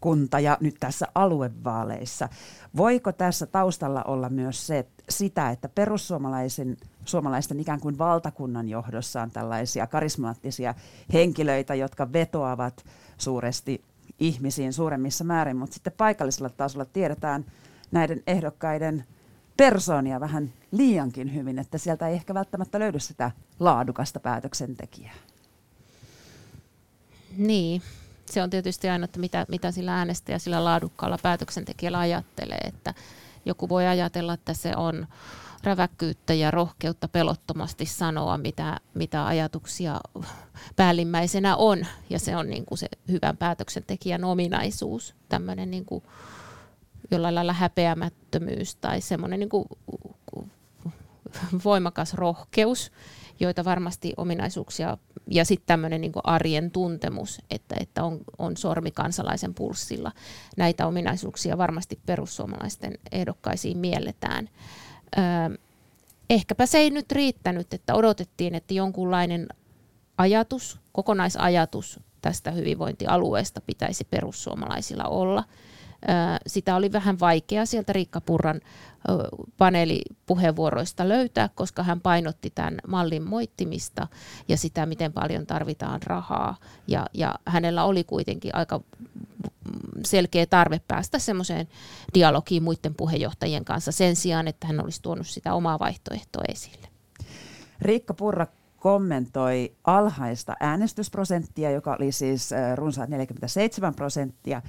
kunta- 0.00 0.40
ja 0.40 0.58
nyt 0.60 0.76
tässä 0.80 1.06
aluevaaleissa. 1.14 2.28
Voiko 2.76 3.12
tässä 3.12 3.46
taustalla 3.46 4.02
olla 4.02 4.28
myös 4.28 4.66
se, 4.66 4.86
sitä, 5.08 5.50
että 5.50 5.68
perussuomalaisen 5.68 6.76
suomalaisten 7.04 7.60
ikään 7.60 7.80
kuin 7.80 7.98
valtakunnan 7.98 8.68
johdossa 8.68 9.22
on 9.22 9.30
tällaisia 9.30 9.86
karismaattisia 9.86 10.74
henkilöitä, 11.12 11.74
jotka 11.74 12.12
vetoavat 12.12 12.84
suuresti 13.18 13.84
ihmisiin 14.20 14.72
suuremmissa 14.72 15.24
määrin, 15.24 15.56
mutta 15.56 15.74
sitten 15.74 15.92
paikallisella 15.96 16.50
tasolla 16.50 16.84
tiedetään 16.84 17.44
näiden 17.90 18.22
ehdokkaiden 18.26 19.04
persoonia 19.60 20.20
vähän 20.20 20.52
liiankin 20.70 21.34
hyvin, 21.34 21.58
että 21.58 21.78
sieltä 21.78 22.08
ei 22.08 22.14
ehkä 22.14 22.34
välttämättä 22.34 22.78
löydy 22.78 23.00
sitä 23.00 23.30
laadukasta 23.58 24.20
päätöksentekijää. 24.20 25.14
Niin, 27.36 27.82
se 28.26 28.42
on 28.42 28.50
tietysti 28.50 28.88
aina, 28.88 29.04
että 29.04 29.20
mitä, 29.20 29.46
mitä 29.48 29.70
sillä 29.70 29.94
äänestäjä 29.94 30.38
sillä 30.38 30.64
laadukkaalla 30.64 31.18
päätöksentekijällä 31.22 31.98
ajattelee, 31.98 32.58
että 32.58 32.94
joku 33.44 33.68
voi 33.68 33.86
ajatella, 33.86 34.34
että 34.34 34.54
se 34.54 34.76
on 34.76 35.06
räväkkyyttä 35.64 36.34
ja 36.34 36.50
rohkeutta 36.50 37.08
pelottomasti 37.08 37.86
sanoa, 37.86 38.38
mitä, 38.38 38.80
mitä 38.94 39.26
ajatuksia 39.26 40.00
päällimmäisenä 40.76 41.56
on. 41.56 41.86
Ja 42.10 42.18
se 42.18 42.36
on 42.36 42.50
niin 42.50 42.64
kuin 42.66 42.78
se 42.78 42.88
hyvän 43.08 43.36
päätöksentekijän 43.36 44.24
ominaisuus, 44.24 45.14
tämmöinen 45.28 45.70
niin 45.70 45.84
kuin 45.84 46.04
jollain 47.10 47.34
lailla 47.34 47.52
häpeämättömyys 47.52 48.76
tai 48.76 49.00
semmoinen 49.00 49.40
niin 49.40 49.48
kuin 49.48 49.64
voimakas 51.64 52.14
rohkeus, 52.14 52.92
joita 53.40 53.64
varmasti 53.64 54.12
ominaisuuksia, 54.16 54.98
ja 55.30 55.44
sitten 55.44 55.66
tämmöinen 55.66 56.00
niin 56.00 56.12
arjen 56.24 56.70
tuntemus, 56.70 57.42
että, 57.50 57.76
että 57.80 58.04
on, 58.04 58.20
on 58.38 58.56
sormi 58.56 58.90
kansalaisen 58.90 59.54
pulssilla. 59.54 60.12
Näitä 60.56 60.86
ominaisuuksia 60.86 61.58
varmasti 61.58 61.98
perussuomalaisten 62.06 62.98
ehdokkaisiin 63.12 63.78
mielletään. 63.78 64.48
Ehkäpä 66.30 66.66
se 66.66 66.78
ei 66.78 66.90
nyt 66.90 67.12
riittänyt, 67.12 67.74
että 67.74 67.94
odotettiin, 67.94 68.54
että 68.54 68.74
jonkunlainen 68.74 69.48
ajatus, 70.18 70.80
kokonaisajatus 70.92 72.00
tästä 72.20 72.50
hyvinvointialueesta 72.50 73.60
pitäisi 73.60 74.04
perussuomalaisilla 74.04 75.04
olla– 75.04 75.44
sitä 76.46 76.76
oli 76.76 76.92
vähän 76.92 77.20
vaikea 77.20 77.66
sieltä 77.66 77.92
Riikka 77.92 78.20
Purran 78.20 78.60
paneelipuheenvuoroista 79.58 81.08
löytää, 81.08 81.48
koska 81.54 81.82
hän 81.82 82.00
painotti 82.00 82.50
tämän 82.54 82.78
mallin 82.88 83.22
moittimista 83.22 84.08
ja 84.48 84.56
sitä, 84.56 84.86
miten 84.86 85.12
paljon 85.12 85.46
tarvitaan 85.46 86.02
rahaa. 86.02 86.56
Ja, 86.88 87.06
ja 87.14 87.34
hänellä 87.46 87.84
oli 87.84 88.04
kuitenkin 88.04 88.54
aika 88.54 88.80
selkeä 90.04 90.46
tarve 90.46 90.80
päästä 90.88 91.18
semmoiseen 91.18 91.68
dialogiin 92.14 92.62
muiden 92.62 92.94
puheenjohtajien 92.94 93.64
kanssa 93.64 93.92
sen 93.92 94.16
sijaan, 94.16 94.48
että 94.48 94.66
hän 94.66 94.84
olisi 94.84 95.02
tuonut 95.02 95.26
sitä 95.26 95.54
omaa 95.54 95.78
vaihtoehtoa 95.78 96.44
esille. 96.48 96.88
Riikka 97.80 98.14
Purra 98.14 98.46
kommentoi 98.76 99.72
alhaista 99.84 100.56
äänestysprosenttia, 100.60 101.70
joka 101.70 101.94
oli 101.94 102.12
siis 102.12 102.50
runsaat 102.74 103.08
47 103.10 103.94
prosenttia 103.94 104.62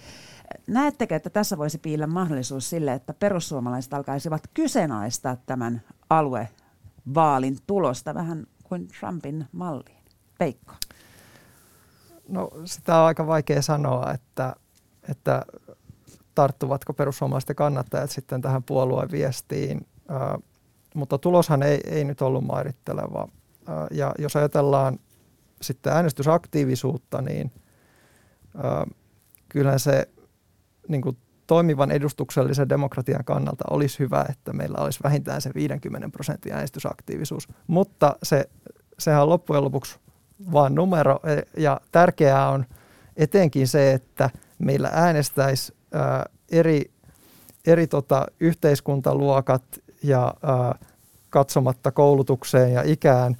näettekö, 0.68 1.16
että 1.16 1.30
tässä 1.30 1.58
voisi 1.58 1.78
piillä 1.78 2.08
mahdollisuus 2.08 2.70
sille, 2.70 2.94
että 2.94 3.14
perussuomalaiset 3.14 3.94
alkaisivat 3.94 4.44
kyseenalaistaa 4.54 5.36
tämän 5.36 5.82
aluevaalin 6.10 7.58
tulosta 7.68 8.14
vähän 8.14 8.48
kuin 8.64 8.88
Trumpin 9.00 9.48
malliin? 9.52 10.04
Peikko. 10.38 10.74
No 12.28 12.50
sitä 12.66 13.00
on 13.00 13.06
aika 13.06 13.28
vaikea 13.28 13.62
sanoa, 13.62 14.14
että, 14.14 14.56
että 15.10 15.46
tarttuvatko 16.36 16.94
perussuomalaisten 16.94 17.56
kannattajat 17.56 18.12
sitten 18.12 18.42
tähän 18.42 18.64
puolueen 18.64 19.12
viestiin, 19.12 19.88
äh, 20.12 20.44
mutta 20.96 21.18
tuloshan 21.18 21.64
ei, 21.64 21.80
ei 21.86 22.04
nyt 22.04 22.22
ollut 22.22 22.46
mairitteleva. 22.46 23.28
Äh, 23.70 23.76
ja 23.92 24.14
jos 24.20 24.36
ajatellaan 24.36 25.00
sitten 25.62 25.94
äänestysaktiivisuutta, 25.94 27.22
niin 27.22 27.52
äh, 28.56 28.96
kyllä 29.50 29.78
se 29.78 30.08
niin 30.88 31.02
kuin 31.02 31.18
toimivan 31.48 31.92
edustuksellisen 31.92 32.70
demokratian 32.70 33.26
kannalta 33.26 33.64
olisi 33.70 34.00
hyvä, 34.00 34.26
että 34.30 34.54
meillä 34.54 34.78
olisi 34.78 35.00
vähintään 35.04 35.42
se 35.42 35.52
50 35.56 36.10
prosentin 36.10 36.54
äänestysaktiivisuus. 36.54 37.48
Mutta 37.68 38.16
se, 38.24 38.50
sehän 39.00 39.22
on 39.22 39.30
loppujen 39.30 39.64
lopuksi 39.64 40.00
vain 40.52 40.76
numero 40.76 41.20
e, 41.24 41.62
ja 41.62 41.82
tärkeää 41.92 42.50
on 42.50 42.66
etenkin 43.18 43.68
se, 43.68 43.94
että 43.94 44.30
meillä 44.60 44.90
äänestäisi 44.94 45.74
ää, 45.94 46.26
eri, 46.52 46.92
eri 47.66 47.88
tota, 47.88 48.26
yhteiskuntaluokat 48.40 49.64
ja 50.04 50.34
ää, 50.44 50.76
katsomatta 51.30 51.92
koulutukseen 51.92 52.74
ja 52.74 52.82
ikään 52.86 53.38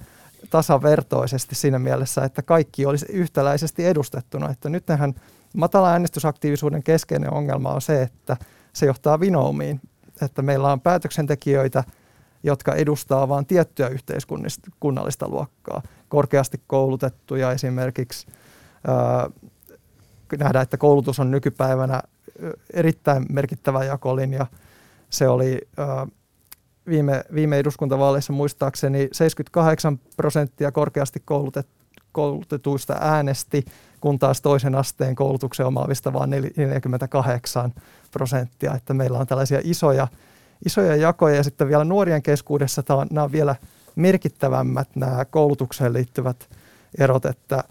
tasavertoisesti 0.50 1.54
siinä 1.54 1.78
mielessä, 1.78 2.24
että 2.24 2.42
kaikki 2.42 2.86
olisi 2.86 3.06
yhtäläisesti 3.08 3.86
edustettuna. 3.86 4.50
Että 4.50 4.68
nythän 4.68 5.14
Matala 5.56 5.90
äänestysaktiivisuuden 5.90 6.82
keskeinen 6.82 7.32
ongelma 7.32 7.72
on 7.72 7.82
se, 7.82 8.02
että 8.02 8.36
se 8.72 8.86
johtaa 8.86 9.20
vinoumiin, 9.20 9.80
että 10.22 10.42
meillä 10.42 10.72
on 10.72 10.80
päätöksentekijöitä, 10.80 11.84
jotka 12.42 12.74
edustaa 12.74 13.28
vain 13.28 13.46
tiettyä 13.46 13.88
yhteiskunnallista 13.88 15.28
luokkaa. 15.28 15.82
Korkeasti 16.08 16.60
koulutettuja 16.66 17.52
esimerkiksi. 17.52 18.26
Ää, 18.86 19.30
nähdään, 20.38 20.62
että 20.62 20.76
koulutus 20.76 21.20
on 21.20 21.30
nykypäivänä 21.30 22.02
erittäin 22.72 23.26
merkittävä 23.30 23.84
jakolinja. 23.84 24.46
Se 25.10 25.28
oli 25.28 25.60
ää, 25.76 26.06
viime, 26.86 27.24
viime 27.34 27.58
eduskuntavaaleissa 27.58 28.32
muistaakseni 28.32 29.08
78 29.12 30.00
prosenttia 30.16 30.72
korkeasti 30.72 31.22
koulutettuja 31.24 31.81
koulutetuista 32.12 32.96
äänesti, 33.00 33.64
kun 34.00 34.18
taas 34.18 34.40
toisen 34.40 34.74
asteen 34.74 35.14
koulutuksen 35.14 35.66
omaavista 35.66 36.12
vain 36.12 36.30
48 36.30 37.72
prosenttia. 38.10 38.74
Että 38.74 38.94
meillä 38.94 39.18
on 39.18 39.26
tällaisia 39.26 39.60
isoja, 39.64 40.08
isoja 40.66 40.96
jakoja 40.96 41.36
ja 41.36 41.42
sitten 41.42 41.68
vielä 41.68 41.84
nuorien 41.84 42.22
keskuudessa 42.22 42.82
tämä 42.82 43.00
on, 43.00 43.06
nämä 43.10 43.24
on 43.24 43.32
vielä 43.32 43.56
merkittävämmät 43.96 44.88
nämä 44.96 45.24
koulutukseen 45.24 45.92
liittyvät 45.92 46.48
erot, 46.98 47.24
että 47.24 47.64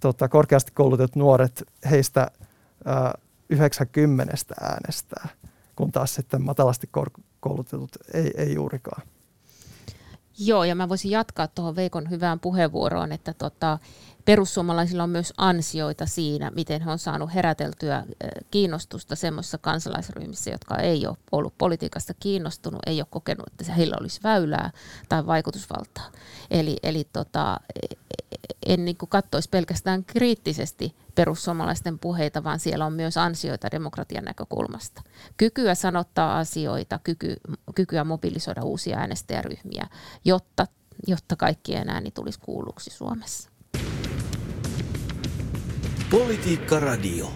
tota, 0.00 0.28
korkeasti 0.28 0.72
koulutetut 0.74 1.16
nuoret, 1.16 1.64
heistä 1.90 2.30
ää, 2.84 3.18
90 3.50 4.36
äänestää, 4.60 5.28
kun 5.76 5.92
taas 5.92 6.14
sitten 6.14 6.42
matalasti 6.42 6.88
koulutetut 7.40 7.96
ei, 8.14 8.30
ei 8.36 8.54
juurikaan. 8.54 9.02
Joo, 10.42 10.64
ja 10.64 10.74
mä 10.74 10.88
voisin 10.88 11.10
jatkaa 11.10 11.46
tuohon 11.48 11.76
Veikon 11.76 12.10
hyvään 12.10 12.40
puheenvuoroon, 12.40 13.12
että 13.12 13.34
tota, 13.34 13.78
perussuomalaisilla 14.24 15.02
on 15.02 15.10
myös 15.10 15.32
ansioita 15.36 16.06
siinä, 16.06 16.50
miten 16.54 16.82
he 16.82 16.90
on 16.90 16.98
saanut 16.98 17.34
heräteltyä 17.34 18.04
kiinnostusta 18.50 19.16
semmoisissa 19.16 19.58
kansalaisryhmissä, 19.58 20.50
jotka 20.50 20.76
ei 20.76 21.06
ole 21.06 21.16
ollut 21.32 21.54
politiikasta 21.58 22.14
kiinnostunut, 22.14 22.80
ei 22.86 23.00
ole 23.00 23.06
kokenut, 23.10 23.46
että 23.46 23.72
heillä 23.72 23.96
olisi 24.00 24.20
väylää 24.24 24.70
tai 25.08 25.26
vaikutusvaltaa. 25.26 26.10
Eli, 26.50 26.76
eli 26.82 27.08
tota, 27.12 27.60
en 28.66 28.84
niin 28.84 28.96
katsoisi 29.08 29.48
pelkästään 29.48 30.04
kriittisesti 30.04 30.94
perussuomalaisten 31.20 31.98
puheita, 31.98 32.44
vaan 32.44 32.58
siellä 32.58 32.86
on 32.86 32.92
myös 32.92 33.16
ansioita 33.16 33.70
demokratian 33.70 34.24
näkökulmasta. 34.24 35.02
Kykyä 35.36 35.74
sanottaa 35.74 36.38
asioita, 36.38 37.00
kyky, 37.04 37.36
kykyä 37.74 38.04
mobilisoida 38.04 38.62
uusia 38.62 38.98
äänestäjäryhmiä, 38.98 39.86
jotta, 40.24 40.66
jotta 41.06 41.36
kaikkien 41.36 41.88
ääni 41.88 42.10
tulisi 42.10 42.40
kuulluksi 42.40 42.90
Suomessa. 42.90 43.50
Politiikka 46.10 46.80
Radio. 46.80 47.32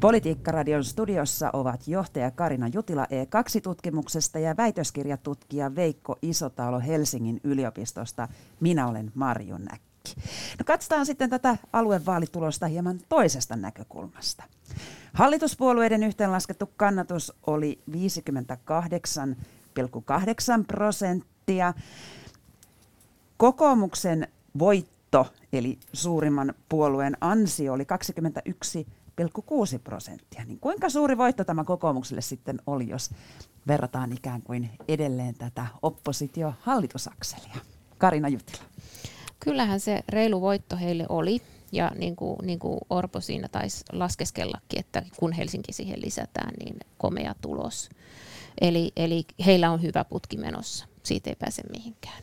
Politiikkaradion 0.00 0.84
studiossa 0.84 1.50
ovat 1.52 1.88
johtaja 1.88 2.30
Karina 2.30 2.68
Jutila 2.68 3.04
E2-tutkimuksesta 3.04 4.38
ja 4.38 4.56
väitöskirjatutkija 4.56 5.74
Veikko 5.74 6.16
Isotalo 6.22 6.80
Helsingin 6.80 7.40
yliopistosta. 7.44 8.28
Minä 8.60 8.88
olen 8.88 9.12
Marjo 9.14 9.58
Näkki. 10.16 10.30
No 10.58 10.64
katsotaan 10.64 11.06
sitten 11.06 11.30
tätä 11.30 11.56
aluevaalitulosta 11.72 12.66
hieman 12.66 13.00
toisesta 13.08 13.56
näkökulmasta. 13.56 14.44
Hallituspuolueiden 15.12 16.02
yhteenlaskettu 16.02 16.70
kannatus 16.76 17.32
oli 17.46 17.78
58,8 17.90 17.96
prosenttia. 20.66 21.74
Kokoomuksen 23.36 24.28
voitto 24.58 25.26
eli 25.52 25.78
suurimman 25.92 26.54
puolueen 26.68 27.16
ansio, 27.20 27.72
oli 27.72 27.86
21,6 29.22 29.78
prosenttia. 29.84 30.44
Niin 30.44 30.60
kuinka 30.60 30.88
suuri 30.88 31.18
voitto 31.18 31.44
tämä 31.44 31.64
kokoomukselle 31.64 32.20
sitten 32.20 32.58
oli, 32.66 32.88
jos 32.88 33.10
verrataan 33.66 34.12
ikään 34.12 34.42
kuin 34.42 34.70
edelleen 34.88 35.34
tätä 35.34 35.66
oppositio-hallitusakselia? 35.82 37.56
Karina 37.98 38.28
Jutila. 38.28 38.62
Kyllähän 39.40 39.80
se 39.80 40.00
reilu 40.08 40.40
voitto 40.40 40.76
heille 40.76 41.06
oli. 41.08 41.42
Ja 41.72 41.92
niin 41.94 42.16
kuin, 42.16 42.36
niin 42.42 42.58
kuin 42.58 42.80
Orpo 42.90 43.20
siinä 43.20 43.48
taisi 43.48 43.84
laskeskellakin, 43.92 44.80
että 44.80 45.02
kun 45.16 45.32
Helsinki 45.32 45.72
siihen 45.72 46.00
lisätään, 46.00 46.52
niin 46.64 46.76
komea 46.98 47.34
tulos. 47.40 47.88
Eli, 48.60 48.92
eli 48.96 49.24
heillä 49.46 49.70
on 49.70 49.82
hyvä 49.82 50.04
putki 50.04 50.36
menossa. 50.36 50.86
Siitä 51.02 51.30
ei 51.30 51.36
pääse 51.36 51.62
mihinkään 51.72 52.22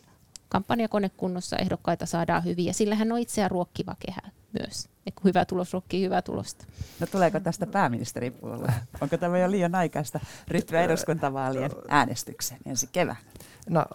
kampanjakone 0.53 1.09
kunnossa, 1.09 1.57
ehdokkaita 1.57 2.05
saadaan 2.05 2.43
hyviä. 2.43 2.73
Sillähän 2.73 3.11
on 3.11 3.19
itseään 3.19 3.51
ruokkiva 3.51 3.95
kehä 4.05 4.21
myös. 4.59 4.89
Hyvä 5.23 5.45
tulos 5.45 5.73
ruokkii 5.73 6.03
hyvää 6.03 6.21
tulosta. 6.21 6.65
No 6.99 7.07
tuleeko 7.07 7.39
tästä 7.39 7.67
pääministeripuolue? 7.67 8.67
Onko 9.01 9.17
tämä 9.17 9.37
jo 9.37 9.51
liian 9.51 9.75
aikaista 9.75 10.19
ryhtyä 10.47 10.81
eduskuntavaalien 10.81 11.71
äänestykseen 11.87 12.61
ensi 12.65 12.87
keväänä? 12.91 13.19
No 13.69 13.85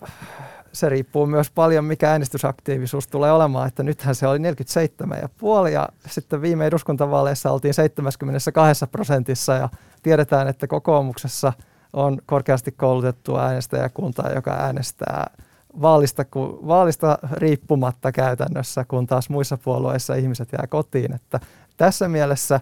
se 0.73 0.89
riippuu 0.89 1.27
myös 1.27 1.51
paljon, 1.51 1.85
mikä 1.85 2.11
äänestysaktiivisuus 2.11 3.09
tulee 3.09 3.33
olemaan. 3.33 3.69
Että 3.69 3.83
nythän 3.83 4.15
se 4.15 4.27
oli 4.27 4.39
47,5 4.39 5.69
ja 5.73 5.89
sitten 6.07 6.43
viime 6.43 6.67
eduskuntavaaleissa 6.67 7.51
oltiin 7.51 7.75
72 7.75 8.87
prosentissa 8.87 9.53
ja 9.53 9.69
tiedetään, 10.03 10.49
että 10.49 10.67
kokoomuksessa 10.67 11.53
on 11.93 12.19
korkeasti 12.27 12.73
koulutettua 12.73 13.45
äänestäjäkuntaa, 13.45 14.33
joka 14.33 14.51
äänestää– 14.51 15.31
vaalista, 15.81 16.25
vaalista 16.67 17.19
riippumatta 17.33 18.13
käytännössä, 18.13 18.85
kun 18.85 19.07
taas 19.07 19.31
muissa 19.31 19.57
puolueissa 19.57 20.15
ihmiset 20.15 20.49
jää 20.53 20.67
kotiin. 20.67 21.15
Että 21.15 21.41
tässä 21.77 22.09
mielessä 22.09 22.61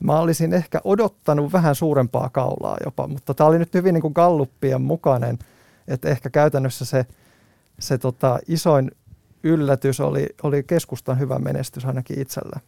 mä 0.00 0.20
olisin 0.20 0.54
ehkä 0.54 0.80
odottanut 0.84 1.52
vähän 1.52 1.74
suurempaa 1.74 2.28
kaulaa 2.28 2.76
jopa, 2.84 3.06
mutta 3.06 3.34
tämä 3.34 3.48
oli 3.48 3.58
nyt 3.58 3.74
hyvin 3.74 3.94
niin 3.94 4.02
kuin 4.02 4.12
galluppien 4.12 4.82
mukainen, 4.82 5.38
että 5.88 6.08
ehkä 6.08 6.30
käytännössä 6.30 6.84
se, 6.84 7.06
se 7.78 7.98
tota, 7.98 8.38
isoin 8.48 8.90
yllätys 9.42 10.00
oli, 10.00 10.26
oli 10.42 10.62
keskustan 10.62 11.18
hyvä 11.18 11.38
menestys 11.38 11.84
ainakin 11.84 12.20
itsellä. 12.20 12.60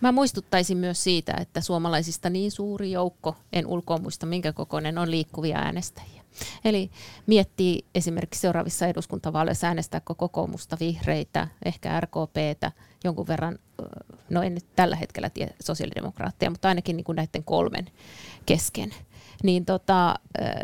Mä 0.00 0.12
muistuttaisin 0.12 0.78
myös 0.78 1.04
siitä, 1.04 1.34
että 1.40 1.60
suomalaisista 1.60 2.30
niin 2.30 2.50
suuri 2.50 2.92
joukko, 2.92 3.36
en 3.52 3.66
ulkoa 3.66 3.98
muista 3.98 4.26
minkä 4.26 4.52
kokoinen, 4.52 4.98
on 4.98 5.10
liikkuvia 5.10 5.58
äänestäjiä. 5.58 6.22
Eli 6.64 6.90
miettii 7.26 7.84
esimerkiksi 7.94 8.40
seuraavissa 8.40 8.86
eduskuntavaaleissa 8.86 9.66
äänestääkö 9.66 10.14
kokoomusta, 10.14 10.76
vihreitä, 10.80 11.48
ehkä 11.64 12.00
RKPtä, 12.00 12.72
jonkun 13.04 13.26
verran, 13.26 13.58
no 14.30 14.42
en 14.42 14.54
nyt 14.54 14.66
tällä 14.76 14.96
hetkellä 14.96 15.30
tiedä 15.30 15.54
sosiaalidemokraatteja, 15.62 16.50
mutta 16.50 16.68
ainakin 16.68 16.96
niin 16.96 17.04
kuin 17.04 17.16
näiden 17.16 17.44
kolmen 17.44 17.90
kesken 18.46 18.94
niin 19.42 19.64
tota, 19.64 20.14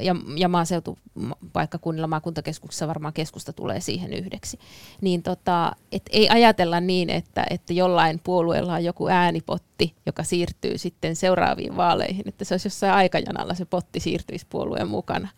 ja, 0.00 0.16
ja 0.37 0.48
maaseutupaikkakunnilla, 0.48 2.06
maakuntakeskuksessa 2.06 2.88
varmaan 2.88 3.12
keskusta 3.12 3.52
tulee 3.52 3.80
siihen 3.80 4.12
yhdeksi, 4.12 4.58
niin 5.00 5.22
tota, 5.22 5.72
et 5.92 6.02
ei 6.11 6.28
ajatella 6.28 6.80
niin, 6.80 7.11
että, 7.11 7.46
että 7.50 7.72
jollain 7.72 8.20
puolueella 8.24 8.74
on 8.74 8.85
joku 8.85 9.08
äänipotti, 9.08 9.94
joka 10.06 10.22
siirtyy 10.22 10.78
sitten 10.78 11.16
seuraaviin 11.16 11.76
vaaleihin, 11.76 12.28
että 12.28 12.44
se 12.44 12.54
olisi 12.54 12.66
jossain 12.66 12.92
aikajanalla 12.92 13.54
se 13.54 13.64
potti 13.64 14.00
siirtyisi 14.00 14.46
puolueen 14.50 14.88
mukana, 14.88 15.28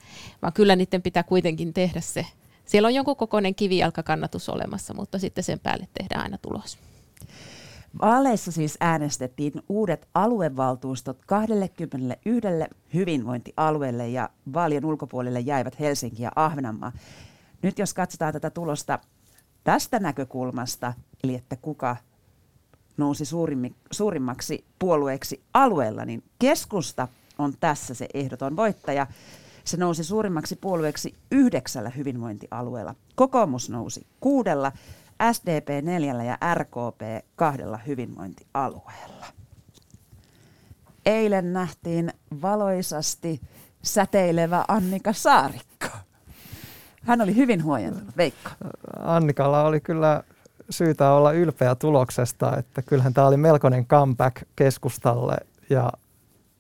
vaan 0.43 0.53
kyllä 0.53 0.77
niiden 0.77 1.03
pitää 1.03 1.23
kuitenkin 1.23 1.75
tehdä 1.75 2.01
se. 2.01 2.27
Siellä 2.65 2.87
on 2.87 2.95
jonkun 2.95 3.17
kokoinen 3.17 3.55
kivijalkakannatus 3.55 4.49
olemassa, 4.49 4.95
mutta 4.95 5.19
sitten 5.19 5.45
sen 5.45 5.61
päälle 5.61 5.89
tehdään 5.99 6.23
aina 6.23 6.39
tulos. 6.39 6.79
Vaaleissa 8.01 8.53
siis 8.53 8.77
äänestettiin 8.81 9.53
uudet 9.69 10.09
aluevaltuustot 10.15 11.19
21 11.27 11.89
hyvinvointialueelle 12.95 14.09
ja 14.09 14.31
vaalien 14.55 14.85
ulkopuolelle 14.85 15.41
jäivät 15.41 15.81
Helsinki 15.81 16.23
ja 16.23 16.33
Ahvenanmaa. 16.37 16.93
Nyt 17.63 17.79
jos 17.79 17.95
katsotaan 17.95 18.33
tätä 18.33 18.51
tulosta 18.51 18.99
tästä 19.65 19.99
näkökulmasta, 19.99 20.93
eli 21.25 21.35
että 21.35 21.57
kuka 21.57 21.97
nousi 22.97 23.25
suurimmaksi 23.91 24.65
puolueeksi 24.79 25.43
alueella, 25.55 26.05
niin 26.05 26.23
keskusta 26.39 27.09
on 27.39 27.53
tässä 27.61 27.95
se 27.95 28.09
ehdoton 28.15 28.57
voittaja. 28.57 29.07
Se 29.65 29.77
nousi 29.77 30.05
suurimmaksi 30.05 30.57
puolueeksi 30.57 31.15
yhdeksällä 31.31 31.91
hyvinvointialueella. 31.91 32.95
Kokoomus 33.15 33.71
nousi 33.71 34.07
kuudella 34.21 34.73
SDP 35.33 35.85
neljällä 35.85 36.25
ja 36.25 36.39
RKP 36.55 37.27
kahdella 37.37 37.79
hyvinvointialueella. 37.87 39.27
Eilen 41.07 41.53
nähtiin 41.53 42.13
valoisasti 42.43 43.41
säteilevä 43.83 44.65
Annika 44.69 45.13
Saarikko. 45.13 45.87
Hän 47.03 47.21
oli 47.21 47.37
hyvin 47.37 47.65
huojentunut. 47.65 48.17
Veikko. 48.17 48.51
Annikalla 48.99 49.63
oli 49.63 49.81
kyllä 49.81 50.23
syytä 50.71 51.13
olla 51.13 51.33
ylpeä 51.33 51.75
tuloksesta, 51.75 52.57
että 52.57 52.83
kyllähän 52.83 53.15
tämä 53.15 53.27
oli 53.27 53.37
melkoinen 53.37 53.87
comeback 53.87 54.43
keskustalle 54.57 55.37
ja 55.71 55.93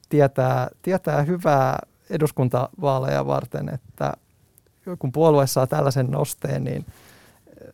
tietää, 0.09 0.68
tietää 0.83 1.22
hyvää 1.22 1.79
eduskuntavaaleja 2.11 3.27
varten, 3.27 3.68
että 3.68 4.12
kun 4.98 5.12
puolue 5.12 5.46
saa 5.46 5.66
tällaisen 5.66 6.07
nosteen, 6.07 6.64
niin– 6.64 6.87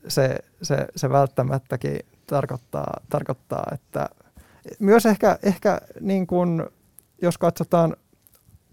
se, 0.09 0.39
se, 0.63 0.87
se 0.97 1.11
välttämättäkin 1.11 1.99
tarkoittaa, 2.27 3.01
tarkoittaa 3.11 3.67
että 3.73 4.09
myös 4.79 5.07
ehkä, 5.07 5.39
ehkä 5.43 5.81
niin 6.01 6.27
kuin, 6.27 6.67
jos 7.23 7.39
katsotaan 7.39 7.97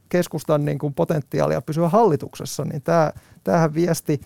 keskustan 0.09 0.65
niin 0.65 0.79
kuin 0.79 0.93
potentiaalia 0.93 1.61
pysyä 1.61 1.89
hallituksessa, 1.89 2.65
niin 2.65 2.81
tämä, 2.81 3.11
tämähän 3.43 3.73
viesti 3.73 4.21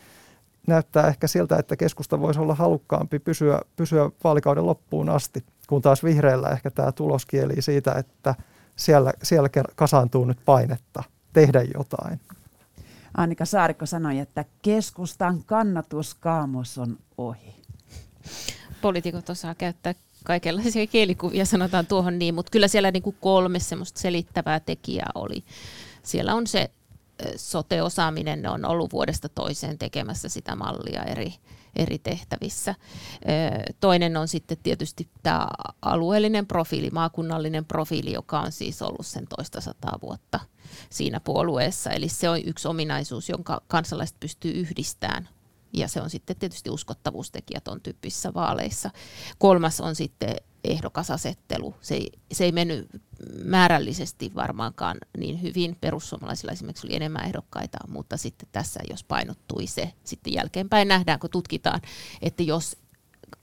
näyttää 0.67 1.08
ehkä 1.08 1.28
siltä, 1.28 1.58
että 1.58 1.78
keskusta 1.78 2.19
voisi 2.19 2.39
olla 2.39 2.56
halukkaampi 2.56 3.19
pysyä, 3.19 3.62
pysyä 3.76 4.10
vaalikauden 4.24 4.65
loppuun 4.65 5.10
asti, 5.10 5.43
kun 5.69 5.82
taas 5.82 6.04
vihreillä 6.04 6.50
ehkä 6.50 6.71
tämä 6.71 6.91
tulos 6.91 7.26
kieli 7.26 7.62
siitä, 7.62 7.91
että 7.91 8.36
siellä, 8.76 9.13
siellä 9.24 9.50
kasaantuu 9.76 10.26
nyt 10.26 10.38
painetta 10.45 11.04
tehdä 11.34 11.62
jotain. 11.76 12.19
Annika 13.17 13.45
Saarikko 13.45 13.86
sanoi, 13.86 14.19
että 14.19 14.45
keskustan 14.62 15.43
kannatuskaamos 15.43 16.78
on 16.78 16.97
ohi. 17.17 17.56
poliitikot 18.82 19.30
osaa 19.30 19.56
käyttää 19.56 19.95
kaikenlaisia 20.24 20.88
kielikuvia, 20.88 21.45
sanotaan 21.45 21.86
tuohon 21.86 22.19
niin, 22.19 22.36
mutta 22.36 22.50
kyllä 22.52 22.67
siellä 22.67 22.91
niin 22.91 23.04
kuin 23.04 23.17
kolme 23.21 23.60
semmoista 23.60 24.00
selittävää 24.00 24.60
tekijää 24.60 25.10
oli. 25.15 25.43
Siellä 26.04 26.36
on 26.36 26.47
se 26.47 26.71
sote-osaaminen, 27.36 28.41
ne 28.41 28.50
on 28.50 28.65
ollut 28.65 28.91
vuodesta 28.91 29.30
toiseen 29.30 29.78
tekemässä 29.78 30.30
sitä 30.30 30.56
mallia 30.56 31.04
eri, 31.04 31.34
eri 31.75 31.99
tehtävissä. 31.99 32.75
Toinen 33.79 34.17
on 34.17 34.27
sitten 34.27 34.57
tietysti 34.63 35.10
tämä 35.23 35.47
alueellinen 35.81 36.47
profiili, 36.47 36.89
maakunnallinen 36.89 37.65
profiili, 37.65 38.12
joka 38.12 38.39
on 38.39 38.51
siis 38.51 38.81
ollut 38.81 39.05
sen 39.05 39.27
toista 39.38 39.62
sataa 39.62 39.99
vuotta 40.01 40.39
siinä 40.89 41.19
puolueessa. 41.19 41.89
Eli 41.89 42.10
se 42.10 42.29
on 42.29 42.39
yksi 42.45 42.67
ominaisuus, 42.67 43.29
jonka 43.29 43.62
kansalaiset 43.67 44.19
pystyy 44.19 44.51
yhdistämään 44.51 45.29
ja 45.73 45.88
se 45.88 46.01
on 46.01 46.10
sitten 46.10 46.36
tietysti 46.36 46.69
uskottavuustekijä 46.69 47.62
tuon 47.63 47.81
tyyppisissä 47.81 48.34
vaaleissa. 48.34 48.89
Kolmas 49.38 49.81
on 49.81 49.95
sitten 49.95 50.36
ehdokasasettelu. 50.63 51.76
Se 51.82 51.95
ei, 51.95 52.12
se 52.32 52.43
ei 52.43 52.52
mennyt 52.52 52.88
määrällisesti 53.43 54.32
varmaankaan 54.36 54.97
niin 55.17 55.41
hyvin. 55.41 55.78
Perussuomalaisilla 55.82 56.52
esimerkiksi 56.52 56.88
oli 56.88 56.95
enemmän 56.95 57.26
ehdokkaita, 57.26 57.78
mutta 57.88 58.17
sitten 58.17 58.50
tässä 58.52 58.80
jos 58.89 59.04
painottui 59.04 59.67
se, 59.67 59.93
sitten 60.04 60.34
jälkeenpäin 60.34 60.88
nähdään, 60.88 61.19
kun 61.19 61.30
tutkitaan, 61.30 61.82
että 62.21 62.43
jos 62.43 62.78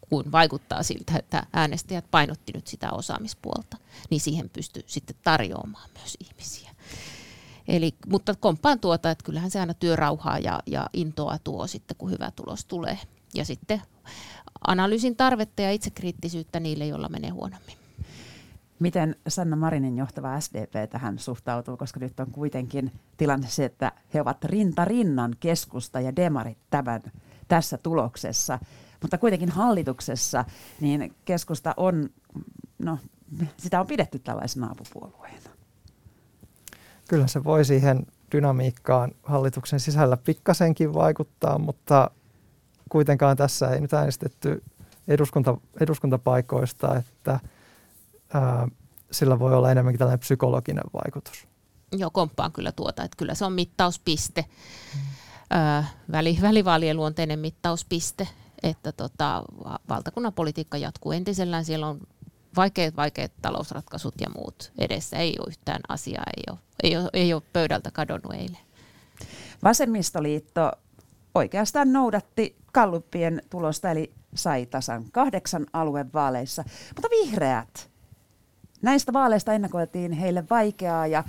kun 0.08 0.32
vaikuttaa 0.32 0.82
siltä, 0.82 1.18
että 1.18 1.46
äänestäjät 1.52 2.10
painotti 2.10 2.52
nyt 2.52 2.66
sitä 2.66 2.90
osaamispuolta, 2.90 3.76
niin 4.10 4.20
siihen 4.20 4.50
pystyy 4.50 4.82
sitten 4.86 5.16
tarjoamaan 5.24 5.90
myös 5.94 6.16
ihmisiä. 6.20 6.70
Eli, 7.68 7.94
mutta 8.06 8.34
komppaan 8.34 8.80
tuota, 8.80 9.10
että 9.10 9.24
kyllähän 9.24 9.50
se 9.50 9.60
aina 9.60 9.74
työrauhaa 9.74 10.38
ja, 10.38 10.62
ja 10.66 10.90
intoa 10.92 11.38
tuo 11.44 11.66
sitten, 11.66 11.96
kun 11.96 12.10
hyvä 12.10 12.30
tulos 12.30 12.64
tulee. 12.64 12.98
Ja 13.34 13.44
sitten 13.44 13.82
analyysin 14.66 15.16
tarvetta 15.16 15.62
ja 15.62 15.70
itsekriittisyyttä 15.70 16.60
niille, 16.60 16.86
joilla 16.86 17.08
menee 17.08 17.30
huonommin. 17.30 17.76
Miten 18.78 19.16
Sanna 19.28 19.56
Marinin 19.56 19.98
johtava 19.98 20.40
SDP 20.40 20.90
tähän 20.90 21.18
suhtautuu, 21.18 21.76
koska 21.76 22.00
nyt 22.00 22.20
on 22.20 22.30
kuitenkin 22.30 22.92
tilanne 23.16 23.48
se, 23.48 23.64
että 23.64 23.92
he 24.14 24.20
ovat 24.20 24.44
rinta 24.44 24.84
rinnan 24.84 25.34
keskusta 25.40 26.00
ja 26.00 26.16
demarit 26.16 26.58
tämän, 26.70 27.02
tässä 27.48 27.78
tuloksessa. 27.78 28.58
Mutta 29.02 29.18
kuitenkin 29.18 29.48
hallituksessa 29.48 30.44
niin 30.80 31.14
keskusta 31.24 31.74
on, 31.76 32.10
no 32.78 32.98
sitä 33.56 33.80
on 33.80 33.86
pidetty 33.86 34.18
tällaisena 34.18 34.70
apupuolueena. 34.70 35.50
Kyllä 37.08 37.26
se 37.26 37.44
voi 37.44 37.64
siihen 37.64 38.06
dynamiikkaan 38.32 39.12
hallituksen 39.22 39.80
sisällä 39.80 40.16
pikkasenkin 40.16 40.94
vaikuttaa, 40.94 41.58
mutta 41.58 42.10
kuitenkaan 42.88 43.36
tässä 43.36 43.70
ei 43.70 43.80
nyt 43.80 43.92
äänestetty 43.92 44.62
eduskunta, 45.08 45.56
eduskuntapaikoista, 45.80 46.96
että 46.96 47.40
ää, 48.34 48.68
sillä 49.10 49.38
voi 49.38 49.54
olla 49.54 49.70
enemmänkin 49.70 49.98
tällainen 49.98 50.18
psykologinen 50.18 50.84
vaikutus. 50.92 51.48
Joo, 51.92 52.10
komppaan 52.10 52.52
kyllä 52.52 52.72
tuota, 52.72 53.04
että 53.04 53.16
kyllä 53.16 53.34
se 53.34 53.44
on 53.44 53.52
mittauspiste, 53.52 54.44
mm. 54.94 55.00
ää, 55.50 55.88
väli, 56.12 56.38
välivaalien 56.42 56.96
luonteinen 56.96 57.38
mittauspiste, 57.38 58.28
että 58.62 58.92
tota, 58.92 59.44
valtakunnan 59.88 60.32
politiikka 60.32 60.76
jatkuu 60.76 61.12
entisellään. 61.12 61.64
Siellä 61.64 61.86
on 61.86 62.00
vaikeat, 62.56 62.96
vaikeat 62.96 63.32
talousratkaisut 63.42 64.14
ja 64.20 64.30
muut 64.36 64.72
edessä. 64.78 65.16
Ei 65.16 65.36
ole 65.38 65.48
yhtään 65.48 65.80
asiaa, 65.88 66.24
ei 66.36 66.44
ole, 66.50 66.58
ei 66.82 66.96
ole, 66.96 67.10
ei 67.12 67.34
ole 67.34 67.42
pöydältä 67.52 67.90
kadonnut 67.90 68.34
eilen. 68.34 68.58
Vasemmistoliitto 69.62 70.72
oikeastaan 71.34 71.92
noudatti 71.92 72.56
Kalluppien 72.78 73.42
tulosta, 73.50 73.90
eli 73.90 74.12
sai 74.34 74.66
tasan 74.66 75.04
kahdeksan 75.12 75.66
alueen 75.72 76.12
vaaleissa. 76.14 76.64
Mutta 76.94 77.08
vihreät, 77.10 77.90
näistä 78.82 79.12
vaaleista 79.12 79.52
ennakoitiin 79.52 80.12
heille 80.12 80.44
vaikeaa 80.50 81.06
ja 81.06 81.24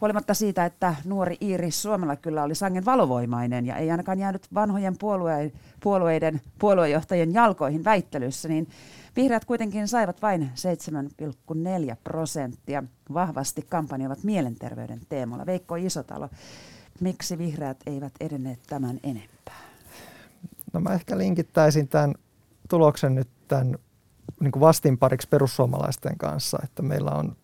huolimatta 0.00 0.34
siitä, 0.34 0.64
että 0.64 0.94
nuori 1.04 1.36
Iiris 1.42 1.82
Suomella 1.82 2.16
kyllä 2.16 2.42
oli 2.42 2.54
sangen 2.54 2.84
valovoimainen 2.84 3.66
ja 3.66 3.76
ei 3.76 3.90
ainakaan 3.90 4.18
jäänyt 4.18 4.46
vanhojen 4.54 4.98
puolueiden, 4.98 5.52
puolueiden 5.80 6.40
puoluejohtajien 6.58 7.34
jalkoihin 7.34 7.84
väittelyssä, 7.84 8.48
niin 8.48 8.68
vihreät 9.16 9.44
kuitenkin 9.44 9.88
saivat 9.88 10.22
vain 10.22 10.50
7,4 11.90 11.96
prosenttia. 12.04 12.84
Vahvasti 13.14 13.62
kampanjoivat 13.68 14.22
mielenterveyden 14.22 15.00
teemalla. 15.08 15.46
Veikko 15.46 15.76
Isotalo, 15.76 16.28
miksi 17.00 17.38
vihreät 17.38 17.78
eivät 17.86 18.12
edenneet 18.20 18.60
tämän 18.66 19.00
enempää? 19.02 19.73
No 20.74 20.80
mä 20.80 20.94
ehkä 20.94 21.18
linkittäisin 21.18 21.88
tämän 21.88 22.14
tuloksen 22.68 23.14
nyt 23.14 23.28
tämän 23.48 23.78
niin 24.40 24.60
vastinpariksi 24.60 25.28
perussuomalaisten 25.28 26.18
kanssa, 26.18 26.58
että 26.64 26.82
meillä 26.82 27.10
on 27.10 27.36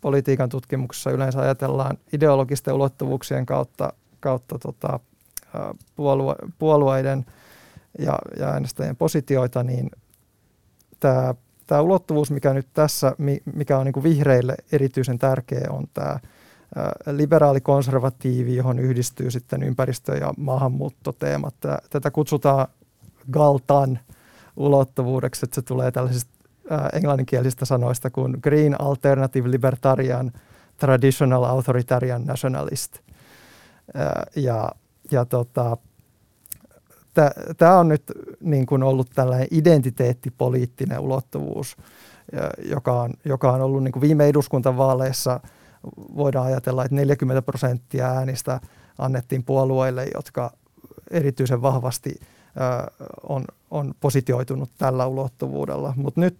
politiikan 0.00 0.48
tutkimuksessa 0.48 1.10
yleensä 1.10 1.40
ajatellaan 1.40 1.98
ideologisten 2.12 2.74
ulottuvuuksien 2.74 3.46
kautta, 3.46 3.92
kautta 4.20 4.58
tota, 4.58 5.00
puolue, 5.96 6.34
puolueiden 6.58 7.26
ja, 7.98 8.18
ja 8.38 8.48
äänestäjien 8.48 8.96
positioita, 8.96 9.62
niin 9.62 9.90
tämä, 11.00 11.34
tämä 11.66 11.80
ulottuvuus, 11.80 12.30
mikä 12.30 12.54
nyt 12.54 12.68
tässä, 12.74 13.16
mikä 13.54 13.78
on 13.78 13.84
niin 13.86 14.02
vihreille 14.02 14.54
erityisen 14.72 15.18
tärkeä, 15.18 15.66
on 15.70 15.86
tämä 15.94 16.18
liberaali-konservatiivi, 17.10 18.56
johon 18.56 18.78
yhdistyy 18.78 19.30
sitten 19.30 19.62
ympäristö- 19.62 20.16
ja 20.16 20.34
maahanmuuttoteemat. 20.36 21.54
Tätä 21.90 22.10
kutsutaan 22.10 22.66
Galtan 23.30 23.98
ulottuvuudeksi, 24.56 25.46
että 25.46 25.54
se 25.54 25.62
tulee 25.62 25.90
tällaisista 25.90 26.32
englanninkielisistä 26.92 27.64
sanoista 27.64 28.10
kuin 28.10 28.38
Green 28.42 28.80
Alternative 28.80 29.50
Libertarian 29.50 30.32
Traditional 30.76 31.44
Authoritarian 31.44 32.24
Nationalist. 32.24 32.98
Ja, 34.36 34.68
ja 35.10 35.24
tota, 35.24 35.76
tämä 37.56 37.78
on 37.78 37.88
nyt 37.88 38.02
niin 38.40 38.66
kuin 38.66 38.82
ollut 38.82 39.10
tällainen 39.14 39.48
identiteettipoliittinen 39.50 41.00
ulottuvuus, 41.00 41.76
joka 42.64 43.02
on, 43.02 43.14
joka 43.24 43.52
on 43.52 43.60
ollut 43.60 43.84
niin 43.84 43.92
kuin 43.92 44.00
viime 44.00 44.26
eduskuntavaaleissa– 44.26 45.40
voidaan 45.96 46.46
ajatella, 46.46 46.84
että 46.84 46.94
40 46.94 47.42
prosenttia 47.42 48.06
äänistä 48.06 48.60
annettiin 48.98 49.44
puolueille, 49.44 50.06
jotka 50.14 50.52
erityisen 51.10 51.62
vahvasti 51.62 52.20
on, 53.28 53.44
on 53.70 53.94
positioitunut 54.00 54.70
tällä 54.78 55.06
ulottuvuudella. 55.06 55.94
Mutta 55.96 56.20
nyt 56.20 56.36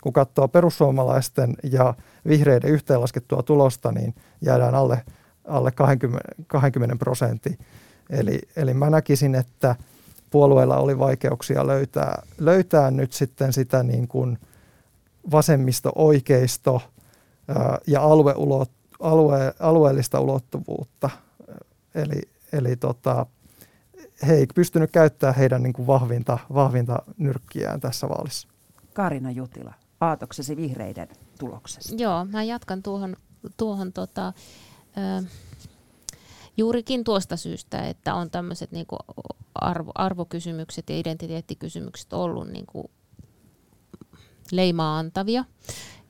kun 0.00 0.12
katsoo 0.12 0.48
perussuomalaisten 0.48 1.54
ja 1.72 1.94
vihreiden 2.28 2.70
yhteenlaskettua 2.70 3.42
tulosta, 3.42 3.92
niin 3.92 4.14
jäädään 4.40 4.74
alle, 4.74 5.02
alle 5.44 5.70
20, 5.70 6.28
20 6.46 6.96
prosentin. 6.96 7.58
Eli, 8.10 8.38
eli 8.56 8.74
mä 8.74 8.90
näkisin, 8.90 9.34
että 9.34 9.76
puolueilla 10.30 10.76
oli 10.76 10.98
vaikeuksia 10.98 11.66
löytää, 11.66 12.22
löytää 12.38 12.90
nyt 12.90 13.12
sitten 13.12 13.52
sitä 13.52 13.82
niin 13.82 14.08
kuin 14.08 14.38
vasemmisto-oikeisto 15.30 16.82
ja 17.86 18.02
alueulot, 18.02 18.70
alue, 19.00 19.54
alueellista 19.60 20.20
ulottuvuutta. 20.20 21.10
Eli, 21.94 22.22
eli 22.52 22.76
tota, 22.76 23.26
he 24.26 24.34
ei 24.34 24.46
pystynyt 24.54 24.90
käyttämään 24.90 25.36
heidän 25.36 25.62
niin 25.62 25.72
kuin 25.72 25.86
vahvinta, 25.86 26.38
vahvinta 26.54 26.98
nyrkkiään 27.18 27.80
tässä 27.80 28.08
vaalissa. 28.08 28.48
Karina 28.92 29.30
Jutila, 29.30 29.74
aatoksesi 30.00 30.56
vihreiden 30.56 31.08
tuloksesta. 31.38 31.94
Joo, 31.98 32.24
mä 32.24 32.42
jatkan 32.42 32.82
tuohon, 32.82 33.16
tuohon 33.56 33.92
tota, 33.92 34.32
ö, 34.96 35.26
juurikin 36.56 37.04
tuosta 37.04 37.36
syystä, 37.36 37.88
että 37.88 38.14
on 38.14 38.30
tämmöiset 38.30 38.72
niin 38.72 38.86
arvo, 39.54 39.92
arvokysymykset 39.94 40.90
ja 40.90 40.98
identiteettikysymykset 40.98 42.12
ollut 42.12 42.48
niin 42.48 42.66
kuin 42.66 42.90
leimaa 44.52 44.98
antavia. 44.98 45.44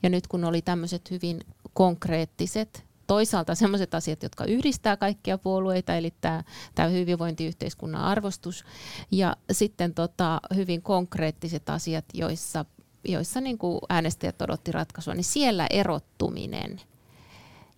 Ja 0.03 0.09
nyt 0.09 0.27
kun 0.27 0.43
oli 0.43 0.61
tämmöiset 0.61 1.11
hyvin 1.11 1.41
konkreettiset, 1.77 2.85
toisaalta 3.07 3.55
sellaiset 3.55 3.93
asiat, 3.93 4.23
jotka 4.23 4.45
yhdistää 4.45 4.97
kaikkia 4.97 5.37
puolueita, 5.37 5.95
eli 5.95 6.13
tämä, 6.21 6.43
tämä 6.75 6.89
hyvinvointiyhteiskunnan 6.89 8.01
arvostus, 8.01 8.65
ja 9.11 9.35
sitten 9.51 9.93
tota, 9.93 10.41
hyvin 10.55 10.81
konkreettiset 10.81 11.69
asiat, 11.69 12.05
joissa, 12.13 12.65
joissa 13.07 13.41
niin 13.41 13.57
kuin 13.57 13.79
äänestäjät 13.89 14.41
odotti 14.41 14.71
ratkaisua, 14.71 15.13
niin 15.13 15.23
siellä 15.23 15.67
erottuminen, 15.69 16.81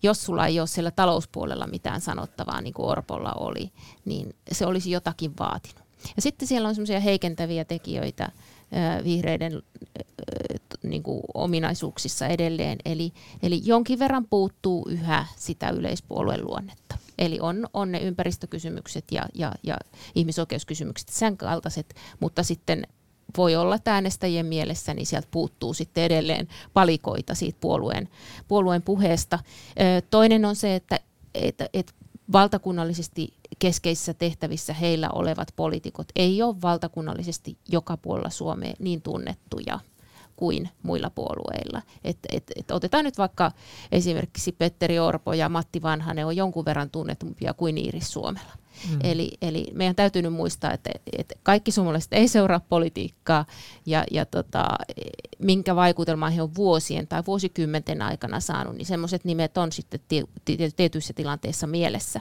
jos 0.03 0.25
sulla 0.25 0.47
ei 0.47 0.59
ole 0.59 0.67
siellä 0.67 0.91
talouspuolella 0.91 1.67
mitään 1.67 2.01
sanottavaa, 2.01 2.61
niin 2.61 2.73
kuin 2.73 2.89
Orpolla 2.89 3.33
oli, 3.33 3.71
niin 4.05 4.35
se 4.51 4.65
olisi 4.65 4.91
jotakin 4.91 5.33
vaatinut. 5.39 5.83
Ja 6.15 6.21
sitten 6.21 6.47
siellä 6.47 6.67
on 6.67 6.75
semmoisia 6.75 6.99
heikentäviä 6.99 7.65
tekijöitä, 7.65 8.31
vihreiden 9.03 9.61
niin 10.83 11.03
kuin 11.03 11.21
ominaisuuksissa 11.33 12.27
edelleen. 12.27 12.77
Eli, 12.85 13.13
eli 13.43 13.61
jonkin 13.65 13.99
verran 13.99 14.25
puuttuu 14.29 14.87
yhä 14.89 15.25
sitä 15.35 15.69
yleispuolueen 15.69 16.45
luonnetta. 16.45 16.97
Eli 17.17 17.39
on, 17.39 17.67
on 17.73 17.91
ne 17.91 17.99
ympäristökysymykset 17.99 19.05
ja, 19.11 19.25
ja, 19.33 19.51
ja 19.63 19.77
ihmisoikeuskysymykset 20.15 21.09
sen 21.09 21.37
kaltaiset, 21.37 21.95
mutta 22.19 22.43
sitten 22.43 22.87
voi 23.37 23.55
olla, 23.55 23.75
että 23.75 23.93
äänestäjien 23.93 24.45
mielessä 24.45 24.93
niin 24.93 25.05
sieltä 25.05 25.27
puuttuu 25.31 25.73
sitten 25.73 26.03
edelleen 26.03 26.47
palikoita 26.73 27.35
siitä 27.35 27.57
puolueen, 27.61 28.09
puolueen 28.47 28.81
puheesta. 28.81 29.39
Toinen 30.09 30.45
on 30.45 30.55
se, 30.55 30.75
että, 30.75 30.99
että, 31.33 31.69
että 31.73 31.93
valtakunnallisesti 32.31 33.33
keskeisissä 33.59 34.13
tehtävissä 34.13 34.73
heillä 34.73 35.09
olevat 35.09 35.53
poliitikot 35.55 36.07
ei 36.15 36.41
ole 36.41 36.61
valtakunnallisesti 36.61 37.57
joka 37.69 37.97
puolella 37.97 38.29
Suomea 38.29 38.73
niin 38.79 39.01
tunnettuja 39.01 39.79
kuin 40.39 40.69
muilla 40.83 41.09
puolueilla. 41.09 41.81
Et, 42.03 42.17
et, 42.31 42.43
et 42.55 42.71
otetaan 42.71 43.05
nyt 43.05 43.17
vaikka 43.17 43.51
esimerkiksi 43.91 44.51
Petteri 44.51 44.99
Orpo 44.99 45.33
ja 45.33 45.49
Matti 45.49 45.81
Vanhanen 45.81 46.25
on 46.25 46.35
jonkun 46.35 46.65
verran 46.65 46.89
tunnetumpia 46.89 47.53
kuin 47.53 47.77
Iiris 47.77 48.13
Suomella. 48.13 48.53
Mm. 48.89 48.99
Eli, 49.03 49.31
eli 49.41 49.67
meidän 49.73 49.95
täytyy 49.95 50.21
nyt 50.21 50.33
muistaa, 50.33 50.73
että, 50.73 50.89
että 51.17 51.35
kaikki 51.43 51.71
suomalaiset 51.71 52.13
ei 52.13 52.27
seuraa 52.27 52.59
politiikkaa 52.59 53.45
ja, 53.85 54.03
ja 54.11 54.25
tota, 54.25 54.67
minkä 55.39 55.75
vaikutelman 55.75 56.31
he 56.31 56.41
on 56.41 56.55
vuosien 56.55 57.07
tai 57.07 57.23
vuosikymmenten 57.27 58.01
aikana 58.01 58.39
saanut, 58.39 58.75
niin 58.75 58.85
semmoiset 58.85 59.25
nimet 59.25 59.57
on 59.57 59.71
sitten 59.71 59.99
tietyissä 60.75 61.13
tilanteissa 61.13 61.67
mielessä. 61.67 62.19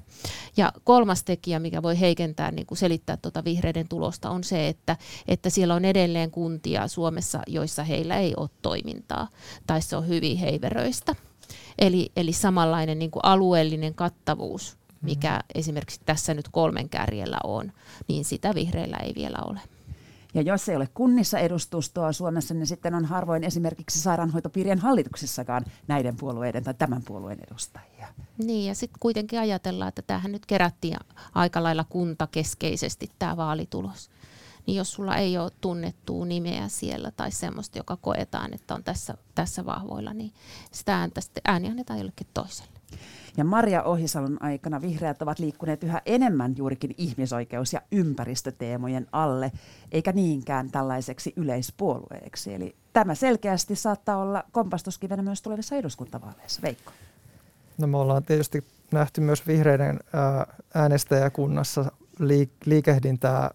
Ja 0.56 0.72
kolmas 0.84 1.24
tekijä, 1.24 1.58
mikä 1.58 1.82
voi 1.82 2.00
heikentää, 2.00 2.50
niin 2.50 2.66
kuin 2.66 2.78
selittää 2.78 3.16
tuota 3.16 3.44
vihreiden 3.44 3.88
tulosta, 3.88 4.30
on 4.30 4.44
se, 4.44 4.68
että, 4.68 4.96
että 5.28 5.50
siellä 5.50 5.74
on 5.74 5.84
edelleen 5.84 6.30
kuntia 6.30 6.88
Suomessa, 6.88 7.42
joissa 7.46 7.84
heillä 7.84 8.16
ei 8.16 8.34
ole 8.36 8.50
toimintaa 8.62 9.28
tai 9.66 9.82
se 9.82 9.96
on 9.96 10.08
hyvin 10.08 10.38
heiveröistä. 10.38 11.14
Eli, 11.78 12.12
eli 12.16 12.32
samanlainen 12.32 12.98
niin 12.98 13.10
kuin 13.10 13.24
alueellinen 13.24 13.94
kattavuus 13.94 14.78
mikä 15.02 15.30
mm-hmm. 15.30 15.60
esimerkiksi 15.60 16.00
tässä 16.06 16.34
nyt 16.34 16.48
kolmen 16.48 16.88
kärjellä 16.88 17.38
on, 17.44 17.72
niin 18.08 18.24
sitä 18.24 18.54
vihreillä 18.54 18.96
ei 18.96 19.12
vielä 19.16 19.38
ole. 19.46 19.60
Ja 20.34 20.42
jos 20.42 20.68
ei 20.68 20.76
ole 20.76 20.88
kunnissa 20.94 21.38
edustustoa 21.38 22.12
Suomessa, 22.12 22.54
niin 22.54 22.66
sitten 22.66 22.94
on 22.94 23.04
harvoin 23.04 23.44
esimerkiksi 23.44 24.00
sairaanhoitopiirien 24.00 24.78
hallituksissakaan 24.78 25.64
näiden 25.88 26.16
puolueiden 26.16 26.64
tai 26.64 26.74
tämän 26.74 27.02
puolueen 27.02 27.38
edustajia. 27.50 28.08
Niin, 28.38 28.68
ja 28.68 28.74
sitten 28.74 29.00
kuitenkin 29.00 29.38
ajatellaan, 29.38 29.88
että 29.88 30.02
tähän 30.02 30.32
nyt 30.32 30.46
kerättiin 30.46 30.96
aika 31.34 31.62
lailla 31.62 31.84
kuntakeskeisesti 31.88 33.10
tämä 33.18 33.36
vaalitulos. 33.36 34.10
Niin 34.66 34.76
jos 34.76 34.92
sulla 34.92 35.16
ei 35.16 35.38
ole 35.38 35.50
tunnettua 35.60 36.26
nimeä 36.26 36.68
siellä 36.68 37.10
tai 37.10 37.30
semmoista, 37.30 37.78
joka 37.78 37.96
koetaan, 37.96 38.54
että 38.54 38.74
on 38.74 38.84
tässä, 38.84 39.14
tässä 39.34 39.66
vahvoilla, 39.66 40.14
niin 40.14 40.32
sitä 40.72 40.98
ääntä 40.98 41.20
ääni 41.44 41.68
annetaan 41.68 41.98
jollekin 41.98 42.26
toiselle. 42.34 42.77
Ja 43.36 43.44
Maria 43.44 43.82
Ohisalon 43.82 44.42
aikana 44.42 44.80
vihreät 44.80 45.22
ovat 45.22 45.38
liikkuneet 45.38 45.84
yhä 45.84 46.02
enemmän 46.06 46.54
juurikin 46.56 46.94
ihmisoikeus- 46.98 47.72
ja 47.72 47.80
ympäristöteemojen 47.92 49.06
alle, 49.12 49.52
eikä 49.92 50.12
niinkään 50.12 50.70
tällaiseksi 50.70 51.32
yleispuolueeksi. 51.36 52.54
Eli 52.54 52.76
tämä 52.92 53.14
selkeästi 53.14 53.76
saattaa 53.76 54.16
olla 54.16 54.44
kompastuskivenä 54.52 55.22
myös 55.22 55.42
tulevissa 55.42 55.76
eduskuntavaaleissa. 55.76 56.62
Veikko. 56.62 56.92
No 57.78 57.86
me 57.86 57.96
ollaan 57.96 58.22
tietysti 58.22 58.64
nähty 58.92 59.20
myös 59.20 59.46
vihreiden 59.46 60.00
äänestäjäkunnassa 60.74 61.92
liikehdintää 62.66 63.50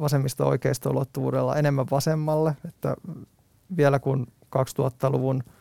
vasemmisto-oikeisto-ulottuvuudella 0.00 1.56
enemmän 1.56 1.86
vasemmalle, 1.90 2.56
että 2.68 2.96
vielä 3.76 3.98
kun 3.98 4.26
2000-luvun– 4.56 5.42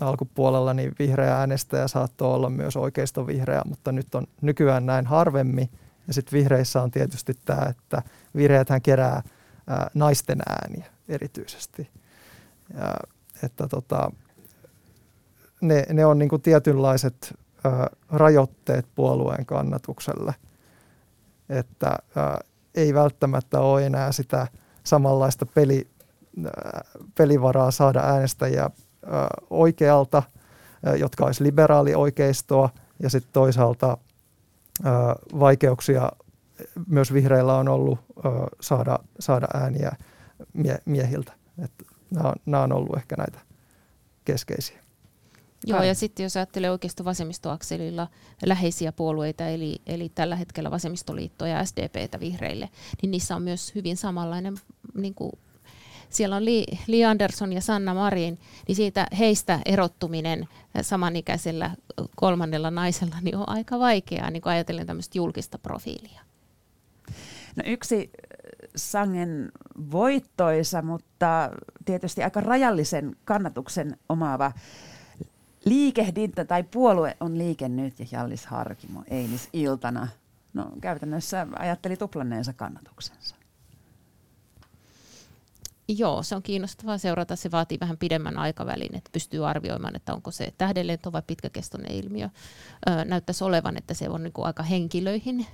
alkupuolella 0.00 0.74
niin 0.74 0.92
vihreä 0.98 1.36
äänestäjä 1.36 1.88
saattoi 1.88 2.34
olla 2.34 2.50
myös 2.50 2.76
oikeisto 2.76 3.26
vihreä, 3.26 3.62
mutta 3.64 3.92
nyt 3.92 4.14
on 4.14 4.26
nykyään 4.40 4.86
näin 4.86 5.06
harvemmin. 5.06 5.70
Ja 6.06 6.14
sitten 6.14 6.38
vihreissä 6.38 6.82
on 6.82 6.90
tietysti 6.90 7.34
tämä, 7.44 7.66
että 7.70 8.02
vihreäthän 8.36 8.82
kerää 8.82 9.22
ää, 9.66 9.90
naisten 9.94 10.38
ääniä 10.48 10.86
erityisesti. 11.08 11.90
Ja, 12.74 12.94
että 13.42 13.68
tota, 13.68 14.10
ne, 15.60 15.86
ne 15.92 16.06
on 16.06 16.18
niinku 16.18 16.38
tietynlaiset 16.38 17.38
ää, 17.64 17.86
rajoitteet 18.10 18.86
puolueen 18.94 19.46
kannatukselle, 19.46 20.34
että 21.48 21.98
ää, 22.16 22.40
ei 22.74 22.94
välttämättä 22.94 23.60
ole 23.60 23.86
enää 23.86 24.12
sitä 24.12 24.46
samanlaista 24.84 25.46
peli, 25.46 25.88
ää, 26.44 26.84
pelivaraa 27.18 27.70
saada 27.70 28.00
äänestäjiä 28.00 28.70
oikealta, 29.50 30.22
jotka 30.98 31.24
olisi 31.24 31.44
liberaalioikeistoa, 31.44 32.70
ja 33.02 33.10
sitten 33.10 33.32
toisaalta 33.32 33.98
vaikeuksia 35.40 36.12
myös 36.86 37.12
vihreillä 37.12 37.56
on 37.56 37.68
ollut 37.68 37.98
saada, 38.60 38.98
saada 39.20 39.46
ääniä 39.54 39.92
mie- 40.52 40.82
miehiltä. 40.84 41.32
nämä, 42.10 42.28
on, 42.28 42.34
nämä 42.46 42.62
on 42.62 42.72
ollut 42.72 42.96
ehkä 42.96 43.16
näitä 43.16 43.40
keskeisiä. 44.24 44.82
Joo, 45.66 45.82
ja 45.82 45.94
sitten 45.94 46.22
jos 46.22 46.36
ajattelee 46.36 46.70
oikeisto 46.70 47.04
vasemmistoakselilla 47.04 48.08
läheisiä 48.46 48.92
puolueita, 48.92 49.48
eli, 49.48 49.82
eli 49.86 50.08
tällä 50.08 50.36
hetkellä 50.36 50.70
vasemmistoliittoa 50.70 51.48
ja 51.48 51.64
SDPtä 51.64 52.20
vihreille, 52.20 52.68
niin 53.02 53.10
niissä 53.10 53.36
on 53.36 53.42
myös 53.42 53.74
hyvin 53.74 53.96
samanlainen 53.96 54.54
niin 54.94 55.14
kuin 55.14 55.32
siellä 56.16 56.36
on 56.36 56.44
Li, 56.86 57.04
Anderson 57.04 57.52
ja 57.52 57.60
Sanna 57.60 57.94
Marin, 57.94 58.38
niin 58.68 58.76
siitä 58.76 59.06
heistä 59.18 59.60
erottuminen 59.66 60.48
samanikäisellä 60.82 61.70
kolmannella 62.16 62.70
naisella 62.70 63.16
niin 63.22 63.36
on 63.36 63.48
aika 63.48 63.78
vaikeaa, 63.78 64.30
niin 64.30 64.42
kuin 64.42 64.52
ajatellen 64.52 64.86
tämmöistä 64.86 65.18
julkista 65.18 65.58
profiilia. 65.58 66.20
No 67.56 67.62
yksi 67.66 68.10
sangen 68.76 69.52
voittoisa, 69.90 70.82
mutta 70.82 71.50
tietysti 71.84 72.22
aika 72.22 72.40
rajallisen 72.40 73.16
kannatuksen 73.24 73.96
omaava 74.08 74.52
liikehdintä 75.64 76.44
tai 76.44 76.62
puolue 76.62 77.16
on 77.20 77.38
Liike 77.38 77.68
Nyt 77.68 78.00
ja 78.00 78.06
Jallis 78.12 78.46
Harkimo 78.46 79.04
eilisiltana. 79.10 80.08
No 80.54 80.70
käytännössä 80.80 81.46
ajatteli 81.58 81.96
tuplanneensa 81.96 82.52
kannatuksensa. 82.52 83.36
Joo, 85.98 86.22
se 86.22 86.34
on 86.34 86.42
kiinnostavaa 86.42 86.98
seurata. 86.98 87.36
Se 87.36 87.50
vaatii 87.50 87.80
vähän 87.80 87.98
pidemmän 87.98 88.38
aikavälin, 88.38 88.96
että 88.96 89.10
pystyy 89.12 89.48
arvioimaan, 89.48 89.96
että 89.96 90.14
onko 90.14 90.30
se 90.30 90.52
tähdenlento 90.58 91.12
vai 91.12 91.22
pitkäkestoinen 91.26 91.92
ilmiö. 91.92 92.28
Ö, 92.88 93.04
näyttäisi 93.04 93.44
olevan, 93.44 93.76
että 93.76 93.94
se 93.94 94.08
on 94.08 94.22
niin 94.22 94.32
kuin 94.32 94.46
aika 94.46 94.62
henkilöihin 94.62 95.46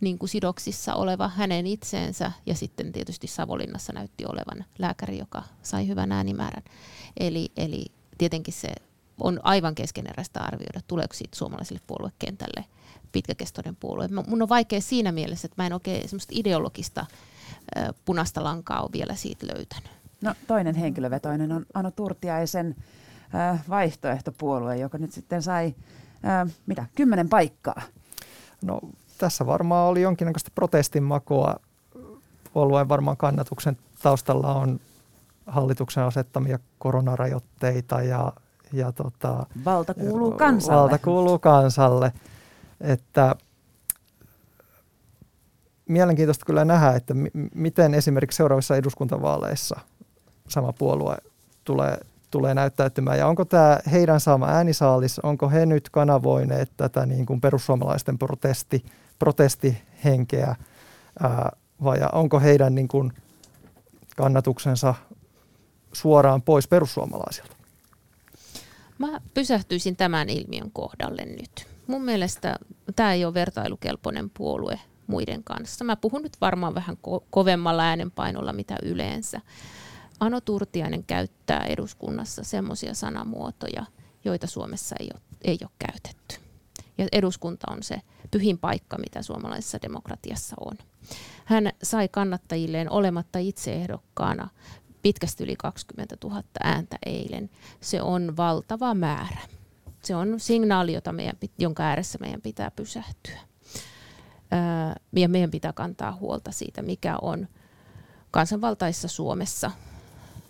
niin 0.00 0.18
kuin 0.18 0.28
sidoksissa 0.28 0.94
oleva 0.94 1.28
hänen 1.28 1.66
itseensä 1.66 2.32
ja 2.46 2.54
sitten 2.54 2.92
tietysti 2.92 3.26
Savolinnassa 3.26 3.92
näytti 3.92 4.24
olevan 4.26 4.64
lääkäri, 4.78 5.18
joka 5.18 5.42
sai 5.62 5.88
hyvän 5.88 6.12
äänimäärän. 6.12 6.62
Eli, 7.20 7.52
eli 7.56 7.84
tietenkin 8.18 8.54
se 8.54 8.68
on 9.20 9.40
aivan 9.42 9.74
keskeneräistä 9.74 10.40
arvioida, 10.40 10.80
tuleeko 10.86 11.14
siitä 11.14 11.36
suomalaiselle 11.36 11.80
puoluekentälle 11.86 12.64
pitkäkestoinen 13.12 13.76
puolue. 13.76 14.08
Mun 14.26 14.42
on 14.42 14.48
vaikea 14.48 14.80
siinä 14.80 15.12
mielessä, 15.12 15.46
että 15.46 15.62
mä 15.62 15.66
en 15.66 15.72
oikein 15.72 16.08
semmoista 16.08 16.32
ideologista 16.36 17.06
punaista 18.04 18.44
lankaa 18.44 18.82
ole 18.82 18.90
vielä 18.92 19.14
siitä 19.14 19.46
löytänyt. 19.46 19.90
No 20.20 20.34
toinen 20.46 20.74
henkilövetoinen 20.74 21.52
on 21.52 21.66
Ano 21.74 21.90
Turtiaisen 21.90 22.76
vaihtoehtopuolue, 23.68 24.76
joka 24.76 24.98
nyt 24.98 25.12
sitten 25.12 25.42
sai 25.42 25.74
mitä, 26.66 26.86
kymmenen 26.94 27.28
paikkaa. 27.28 27.82
No 28.62 28.80
tässä 29.18 29.46
varmaan 29.46 29.88
oli 29.88 30.02
jonkinnäköistä 30.02 30.50
protestin 30.54 31.02
makua. 31.02 31.56
Puolueen 32.52 32.88
varmaan 32.88 33.16
kannatuksen 33.16 33.76
taustalla 34.02 34.54
on 34.54 34.80
hallituksen 35.46 36.04
asettamia 36.04 36.58
koronarajoitteita 36.78 38.02
ja, 38.02 38.32
ja 38.72 38.92
tota, 38.92 39.46
valta 39.64 39.94
kuuluu 39.94 40.32
kansalle. 40.32 40.80
Valta 40.80 40.98
kuuluu 40.98 41.38
kansalle. 41.38 42.12
Että 42.80 43.36
mielenkiintoista 45.88 46.46
kyllä 46.46 46.64
nähdä, 46.64 46.92
että 46.92 47.14
m- 47.14 47.26
miten 47.54 47.94
esimerkiksi 47.94 48.36
seuraavissa 48.36 48.76
eduskuntavaaleissa 48.76 49.80
sama 50.48 50.72
puolue 50.72 51.16
tulee, 51.64 51.98
tulee 52.30 52.54
näyttäytymään. 52.54 53.18
Ja 53.18 53.26
onko 53.26 53.44
tämä 53.44 53.78
heidän 53.92 54.20
saama 54.20 54.46
äänisaalis, 54.48 55.18
onko 55.18 55.50
he 55.50 55.66
nyt 55.66 55.90
kanavoineet 55.90 56.70
tätä 56.76 57.06
niin 57.06 57.26
kuin 57.26 57.40
perussuomalaisten 57.40 58.18
protesti, 58.18 58.84
protestihenkeä 59.18 60.56
ää, 61.20 61.50
vai 61.84 61.98
onko 62.12 62.40
heidän 62.40 62.74
niin 62.74 62.88
kuin 62.88 63.12
kannatuksensa 64.16 64.94
suoraan 65.92 66.42
pois 66.42 66.68
perussuomalaisilta? 66.68 67.56
Mä 68.98 69.20
pysähtyisin 69.34 69.96
tämän 69.96 70.28
ilmiön 70.28 70.70
kohdalle 70.72 71.24
nyt. 71.24 71.66
Mun 71.86 72.04
mielestä 72.04 72.56
tämä 72.96 73.12
ei 73.12 73.24
ole 73.24 73.34
vertailukelpoinen 73.34 74.30
puolue 74.30 74.80
muiden 75.06 75.44
kanssa. 75.44 75.84
Mä 75.84 75.96
puhun 75.96 76.22
nyt 76.22 76.36
varmaan 76.40 76.74
vähän 76.74 76.96
ko- 76.96 77.24
kovemmalla 77.30 77.82
äänenpainolla 77.82 78.52
mitä 78.52 78.76
yleensä. 78.82 79.40
Ano 80.20 80.40
Turtiainen 80.40 81.04
käyttää 81.04 81.64
eduskunnassa 81.64 82.44
semmoisia 82.44 82.94
sanamuotoja, 82.94 83.84
joita 84.24 84.46
Suomessa 84.46 84.96
ei 85.00 85.08
ole, 85.14 85.20
ei 85.42 85.58
ole 85.62 85.70
käytetty. 85.78 86.36
Ja 86.98 87.06
eduskunta 87.12 87.72
on 87.72 87.82
se 87.82 88.00
pyhin 88.30 88.58
paikka, 88.58 88.98
mitä 88.98 89.22
suomalaisessa 89.22 89.78
demokratiassa 89.82 90.56
on. 90.60 90.76
Hän 91.44 91.72
sai 91.82 92.08
kannattajilleen 92.08 92.90
olematta 92.90 93.38
itse 93.38 93.72
ehdokkaana 93.72 94.48
pitkästi 95.02 95.44
yli 95.44 95.56
20 95.56 96.16
000 96.24 96.42
ääntä 96.62 96.96
eilen. 97.06 97.50
Se 97.80 98.02
on 98.02 98.36
valtava 98.36 98.94
määrä. 98.94 99.40
Se 100.02 100.16
on 100.16 100.40
signaali, 100.40 100.92
jota 100.92 101.12
meidän, 101.12 101.36
jonka 101.58 101.82
ääressä 101.82 102.18
meidän 102.20 102.42
pitää 102.42 102.70
pysähtyä. 102.70 103.38
Ja 105.16 105.28
meidän 105.28 105.50
pitää 105.50 105.72
kantaa 105.72 106.12
huolta 106.12 106.52
siitä, 106.52 106.82
mikä 106.82 107.16
on 107.22 107.48
kansanvaltaisessa 108.30 109.08
Suomessa 109.08 109.70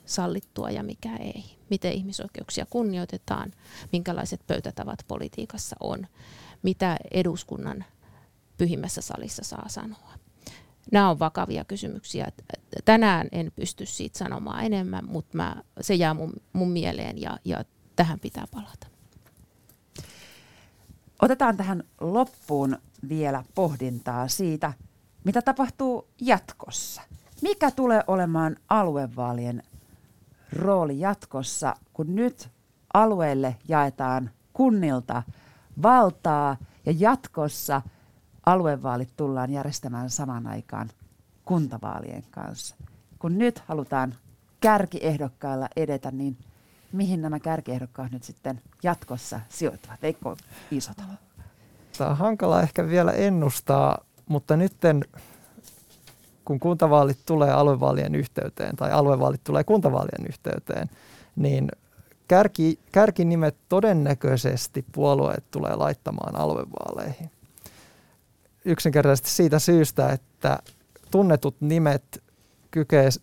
sallittua 0.06 0.70
ja 0.70 0.82
mikä 0.82 1.16
ei. 1.16 1.44
Miten 1.70 1.92
ihmisoikeuksia 1.92 2.66
kunnioitetaan, 2.70 3.52
minkälaiset 3.92 4.46
pöytätavat 4.46 4.98
politiikassa 5.08 5.76
on, 5.80 6.06
mitä 6.62 6.96
eduskunnan 7.10 7.84
pyhimmässä 8.58 9.00
salissa 9.00 9.44
saa 9.44 9.68
sanoa. 9.68 10.12
Nämä 10.92 11.10
on 11.10 11.18
vakavia 11.18 11.64
kysymyksiä. 11.64 12.26
Tänään 12.84 13.28
en 13.32 13.52
pysty 13.56 13.86
siitä 13.86 14.18
sanomaan 14.18 14.64
enemmän, 14.64 15.04
mutta 15.08 15.36
mä, 15.36 15.62
se 15.80 15.94
jää 15.94 16.14
mun, 16.14 16.32
mun 16.52 16.70
mieleen 16.70 17.20
ja, 17.20 17.38
ja 17.44 17.64
tähän 17.96 18.20
pitää 18.20 18.44
palata. 18.50 18.93
Otetaan 21.22 21.56
tähän 21.56 21.84
loppuun 22.00 22.78
vielä 23.08 23.44
pohdintaa 23.54 24.28
siitä, 24.28 24.72
mitä 25.24 25.42
tapahtuu 25.42 26.08
jatkossa. 26.20 27.02
Mikä 27.42 27.70
tulee 27.70 28.04
olemaan 28.06 28.56
aluevaalien 28.68 29.62
rooli 30.52 31.00
jatkossa, 31.00 31.76
kun 31.92 32.14
nyt 32.14 32.48
alueelle 32.94 33.56
jaetaan 33.68 34.30
kunnilta 34.52 35.22
valtaa 35.82 36.56
ja 36.86 36.92
jatkossa 36.98 37.82
aluevaalit 38.46 39.16
tullaan 39.16 39.50
järjestämään 39.50 40.10
samaan 40.10 40.46
aikaan 40.46 40.90
kuntavaalien 41.44 42.24
kanssa. 42.30 42.74
Kun 43.18 43.38
nyt 43.38 43.58
halutaan 43.58 44.14
kärkiehdokkailla 44.60 45.68
edetä, 45.76 46.10
niin 46.10 46.38
mihin 46.94 47.22
nämä 47.22 47.40
kärkiehdokkaat 47.40 48.12
nyt 48.12 48.24
sitten 48.24 48.60
jatkossa 48.82 49.40
sijoittuvat? 49.48 50.02
Veikko 50.02 50.36
Isotalo. 50.70 51.12
Tämä 51.98 52.10
on 52.10 52.16
hankala 52.16 52.62
ehkä 52.62 52.88
vielä 52.88 53.12
ennustaa, 53.12 53.98
mutta 54.26 54.56
nytten 54.56 55.04
kun 56.44 56.60
kuntavaalit 56.60 57.18
tulee 57.26 57.52
aluevaalien 57.52 58.14
yhteyteen 58.14 58.76
tai 58.76 58.92
aluevaalit 58.92 59.44
tulee 59.44 59.64
kuntavaalien 59.64 60.26
yhteyteen, 60.28 60.90
niin 61.36 61.68
kärki, 62.28 62.78
kärkinimet 62.92 63.56
todennäköisesti 63.68 64.84
puolueet 64.92 65.44
tulee 65.50 65.76
laittamaan 65.76 66.36
aluevaaleihin. 66.36 67.30
Yksinkertaisesti 68.64 69.30
siitä 69.30 69.58
syystä, 69.58 70.08
että 70.08 70.58
tunnetut 71.10 71.56
nimet 71.60 72.22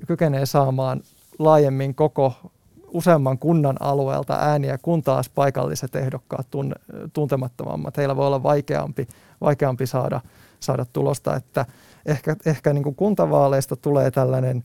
kykenee 0.08 0.46
saamaan 0.46 1.02
laajemmin 1.40 1.96
koko 1.96 2.52
useamman 2.94 3.38
kunnan 3.38 3.76
alueelta 3.80 4.38
ääniä, 4.40 4.78
kun 4.82 5.04
taas 5.04 5.30
paikalliset 5.30 5.96
ehdokkaat 5.96 6.48
tunne, 6.52 6.76
tuntemattomammat. 7.14 7.98
Heillä 7.98 8.16
voi 8.16 8.28
olla 8.28 8.44
vaikeampi, 8.44 9.08
vaikeampi 9.42 9.88
saada, 9.88 10.22
saada 10.60 10.86
tulosta, 10.94 11.36
että 11.36 11.66
ehkä, 12.06 12.36
ehkä 12.46 12.74
niin 12.74 12.84
kuin 12.84 12.96
kuntavaaleista 12.96 13.76
tulee 13.76 14.12
tällainen 14.12 14.64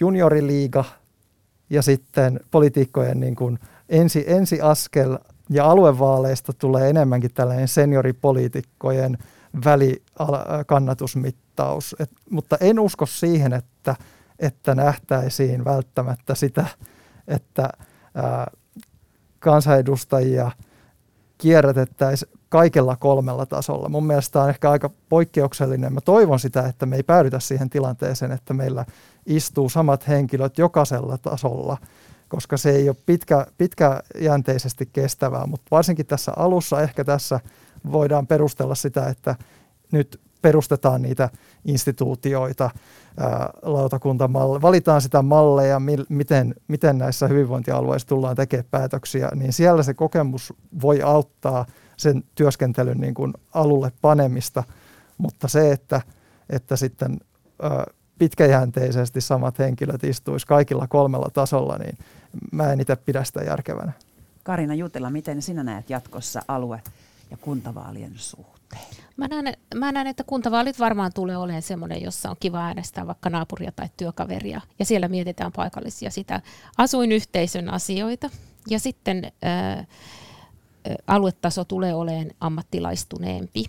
junioriliiga 0.00 0.84
ja 1.70 1.82
sitten 1.82 2.40
poliitikkojen 2.50 3.20
niin 3.20 3.36
kuin 3.36 3.58
ensi, 3.88 4.24
ensiaskel 4.26 5.18
ja 5.50 5.70
aluevaaleista 5.70 6.52
tulee 6.52 6.90
enemmänkin 6.90 7.34
tällainen 7.34 7.68
senioripoliitikkojen 7.68 9.18
välikannatusmittaus. 9.64 11.96
Et, 11.98 12.10
mutta 12.30 12.56
en 12.60 12.80
usko 12.80 13.06
siihen, 13.06 13.52
että, 13.52 13.96
että 14.38 14.74
nähtäisiin 14.74 15.64
välttämättä 15.64 16.34
sitä, 16.34 16.66
että 17.28 17.68
ää, 18.14 18.50
kansanedustajia 19.38 20.50
kierrätettäisiin 21.38 22.32
kaikella 22.48 22.96
kolmella 22.96 23.46
tasolla. 23.46 23.88
Mun 23.88 24.06
mielestä 24.06 24.32
tämä 24.32 24.42
on 24.42 24.50
ehkä 24.50 24.70
aika 24.70 24.90
poikkeuksellinen. 25.08 25.92
Mä 25.92 26.00
toivon 26.00 26.40
sitä, 26.40 26.66
että 26.66 26.86
me 26.86 26.96
ei 26.96 27.02
päädytä 27.02 27.40
siihen 27.40 27.70
tilanteeseen, 27.70 28.32
että 28.32 28.54
meillä 28.54 28.84
istuu 29.26 29.68
samat 29.68 30.08
henkilöt 30.08 30.58
jokaisella 30.58 31.18
tasolla, 31.18 31.76
koska 32.28 32.56
se 32.56 32.70
ei 32.70 32.88
ole 32.88 32.96
pitkä, 33.06 33.46
pitkäjänteisesti 33.58 34.88
kestävää, 34.92 35.46
mutta 35.46 35.68
varsinkin 35.70 36.06
tässä 36.06 36.32
alussa 36.36 36.82
ehkä 36.82 37.04
tässä 37.04 37.40
voidaan 37.92 38.26
perustella 38.26 38.74
sitä, 38.74 39.06
että 39.08 39.36
nyt 39.92 40.20
perustetaan 40.42 41.02
niitä 41.02 41.30
instituutioita, 41.64 42.70
lautakuntamalleja, 43.62 44.62
valitaan 44.62 45.02
sitä 45.02 45.22
malleja, 45.22 45.80
miten, 46.08 46.54
miten 46.68 46.98
näissä 46.98 47.28
hyvinvointialueissa 47.28 48.08
tullaan 48.08 48.36
tekemään 48.36 48.66
päätöksiä, 48.70 49.28
niin 49.34 49.52
siellä 49.52 49.82
se 49.82 49.94
kokemus 49.94 50.52
voi 50.82 51.02
auttaa 51.02 51.66
sen 51.96 52.24
työskentelyn 52.34 52.98
niin 52.98 53.14
kuin 53.14 53.32
alulle 53.54 53.92
panemista, 54.00 54.64
mutta 55.18 55.48
se, 55.48 55.72
että, 55.72 56.00
että 56.50 56.76
sitten 56.76 57.20
pitkäjänteisesti 58.18 59.20
samat 59.20 59.58
henkilöt 59.58 60.04
istuisi 60.04 60.46
kaikilla 60.46 60.86
kolmella 60.86 61.30
tasolla, 61.32 61.78
niin 61.78 61.98
mä 62.52 62.72
en 62.72 62.80
itse 62.80 62.96
pidä 62.96 63.24
sitä 63.24 63.44
järkevänä. 63.44 63.92
Karina 64.42 64.74
Jutela, 64.74 65.10
miten 65.10 65.42
sinä 65.42 65.62
näet 65.62 65.90
jatkossa 65.90 66.42
alue- 66.48 66.82
ja 67.30 67.36
kuntavaalien 67.36 68.12
suhteen? 68.16 68.55
Mä 69.16 69.28
näen, 69.28 69.56
mä 69.74 69.92
näen, 69.92 70.06
että 70.06 70.24
kuntavaalit 70.24 70.78
varmaan 70.78 71.12
tulee 71.14 71.36
olemaan 71.36 71.62
semmoinen, 71.62 72.02
jossa 72.02 72.30
on 72.30 72.36
kiva 72.40 72.58
äänestää 72.58 73.06
vaikka 73.06 73.30
naapuria 73.30 73.72
tai 73.72 73.88
työkaveria. 73.96 74.60
Ja 74.78 74.84
siellä 74.84 75.08
mietitään 75.08 75.52
paikallisia 75.52 76.10
sitä 76.10 76.40
asuinyhteisön 76.78 77.70
asioita. 77.70 78.30
Ja 78.70 78.78
sitten 78.78 79.32
ää, 79.42 79.84
aluetaso 81.06 81.64
tulee 81.64 81.94
olemaan 81.94 82.30
ammattilaistuneempi. 82.40 83.64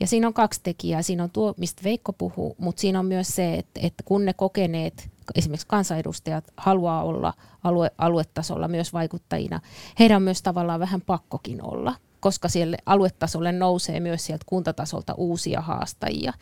Ja 0.00 0.06
siinä 0.06 0.26
on 0.26 0.34
kaksi 0.34 0.60
tekijää. 0.62 1.02
Siinä 1.02 1.22
on 1.22 1.30
tuo, 1.30 1.54
mistä 1.56 1.82
Veikko 1.84 2.12
puhuu, 2.12 2.56
mutta 2.58 2.80
siinä 2.80 2.98
on 2.98 3.06
myös 3.06 3.28
se, 3.28 3.54
että, 3.54 3.80
että 3.82 4.02
kun 4.04 4.24
ne 4.24 4.32
kokeneet, 4.32 5.10
esimerkiksi 5.34 5.66
kansanedustajat, 5.66 6.44
haluaa 6.56 7.02
olla 7.02 7.34
alue, 7.64 7.90
aluetasolla 7.98 8.68
myös 8.68 8.92
vaikuttajina, 8.92 9.60
heidän 9.98 10.16
on 10.16 10.22
myös 10.22 10.42
tavallaan 10.42 10.80
vähän 10.80 11.00
pakkokin 11.00 11.62
olla 11.62 11.94
koska 12.22 12.48
siellä 12.48 12.76
aluetasolle 12.86 13.52
nousee 13.52 14.00
myös 14.00 14.26
sieltä 14.26 14.44
kuntatasolta 14.48 15.14
uusia 15.14 15.60
haastajia, 15.60 16.32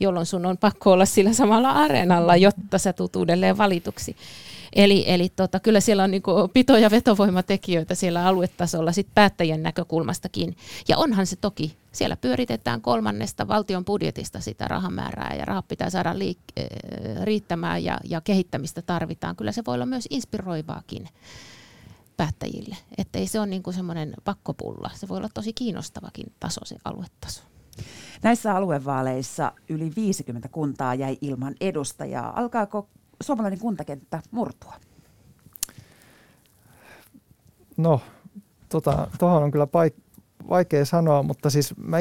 jolloin 0.00 0.26
sun 0.26 0.46
on 0.46 0.58
pakko 0.58 0.92
olla 0.92 1.04
sillä 1.04 1.32
samalla 1.32 1.70
areenalla, 1.70 2.36
jotta 2.36 2.78
sä 2.78 2.92
tulet 2.92 3.16
uudelleen 3.16 3.58
valituksi. 3.58 4.16
Eli, 4.72 5.04
eli 5.06 5.28
tota, 5.28 5.60
kyllä 5.60 5.80
siellä 5.80 6.04
on 6.04 6.10
niinku 6.10 6.30
pito- 6.30 6.78
ja 6.78 6.90
vetovoimatekijöitä 6.90 7.94
siellä 7.94 8.26
aluetasolla 8.26 8.92
sit 8.92 9.08
päättäjien 9.14 9.62
näkökulmastakin. 9.62 10.56
Ja 10.88 10.98
onhan 10.98 11.26
se 11.26 11.36
toki, 11.36 11.76
siellä 11.92 12.16
pyöritetään 12.16 12.80
kolmannesta 12.80 13.48
valtion 13.48 13.84
budjetista 13.84 14.40
sitä 14.40 14.68
rahamäärää 14.68 15.34
ja 15.38 15.44
rahat 15.44 15.68
pitää 15.68 15.90
saada 15.90 16.12
liik- 16.12 16.60
äh, 16.60 17.24
riittämään 17.24 17.84
ja, 17.84 17.98
ja 18.04 18.20
kehittämistä 18.20 18.82
tarvitaan. 18.82 19.36
Kyllä 19.36 19.52
se 19.52 19.62
voi 19.66 19.74
olla 19.74 19.86
myös 19.86 20.06
inspiroivaakin 20.10 21.08
päättäjille. 22.16 22.76
Että 22.98 23.18
ei 23.18 23.26
se 23.26 23.38
ole 23.40 23.46
niinku 23.46 23.72
semmoinen 23.72 24.14
pakkopulla. 24.24 24.90
Se 24.94 25.08
voi 25.08 25.18
olla 25.18 25.28
tosi 25.34 25.52
kiinnostavakin 25.52 26.32
taso, 26.40 26.60
se 26.64 26.76
aluetaso. 26.84 27.42
Näissä 28.22 28.56
aluevaaleissa 28.56 29.52
yli 29.68 29.92
50 29.96 30.48
kuntaa 30.48 30.94
jäi 30.94 31.18
ilman 31.20 31.54
edustajaa. 31.60 32.40
Alkaako 32.40 32.88
suomalainen 33.22 33.58
kuntakenttä 33.60 34.22
murtua? 34.30 34.74
No, 37.76 38.00
tuohon 38.68 39.08
tota, 39.18 39.26
on 39.26 39.50
kyllä 39.50 39.66
paik- 39.66 40.22
vaikea 40.48 40.84
sanoa, 40.84 41.22
mutta 41.22 41.50
siis 41.50 41.76
mä 41.76 41.98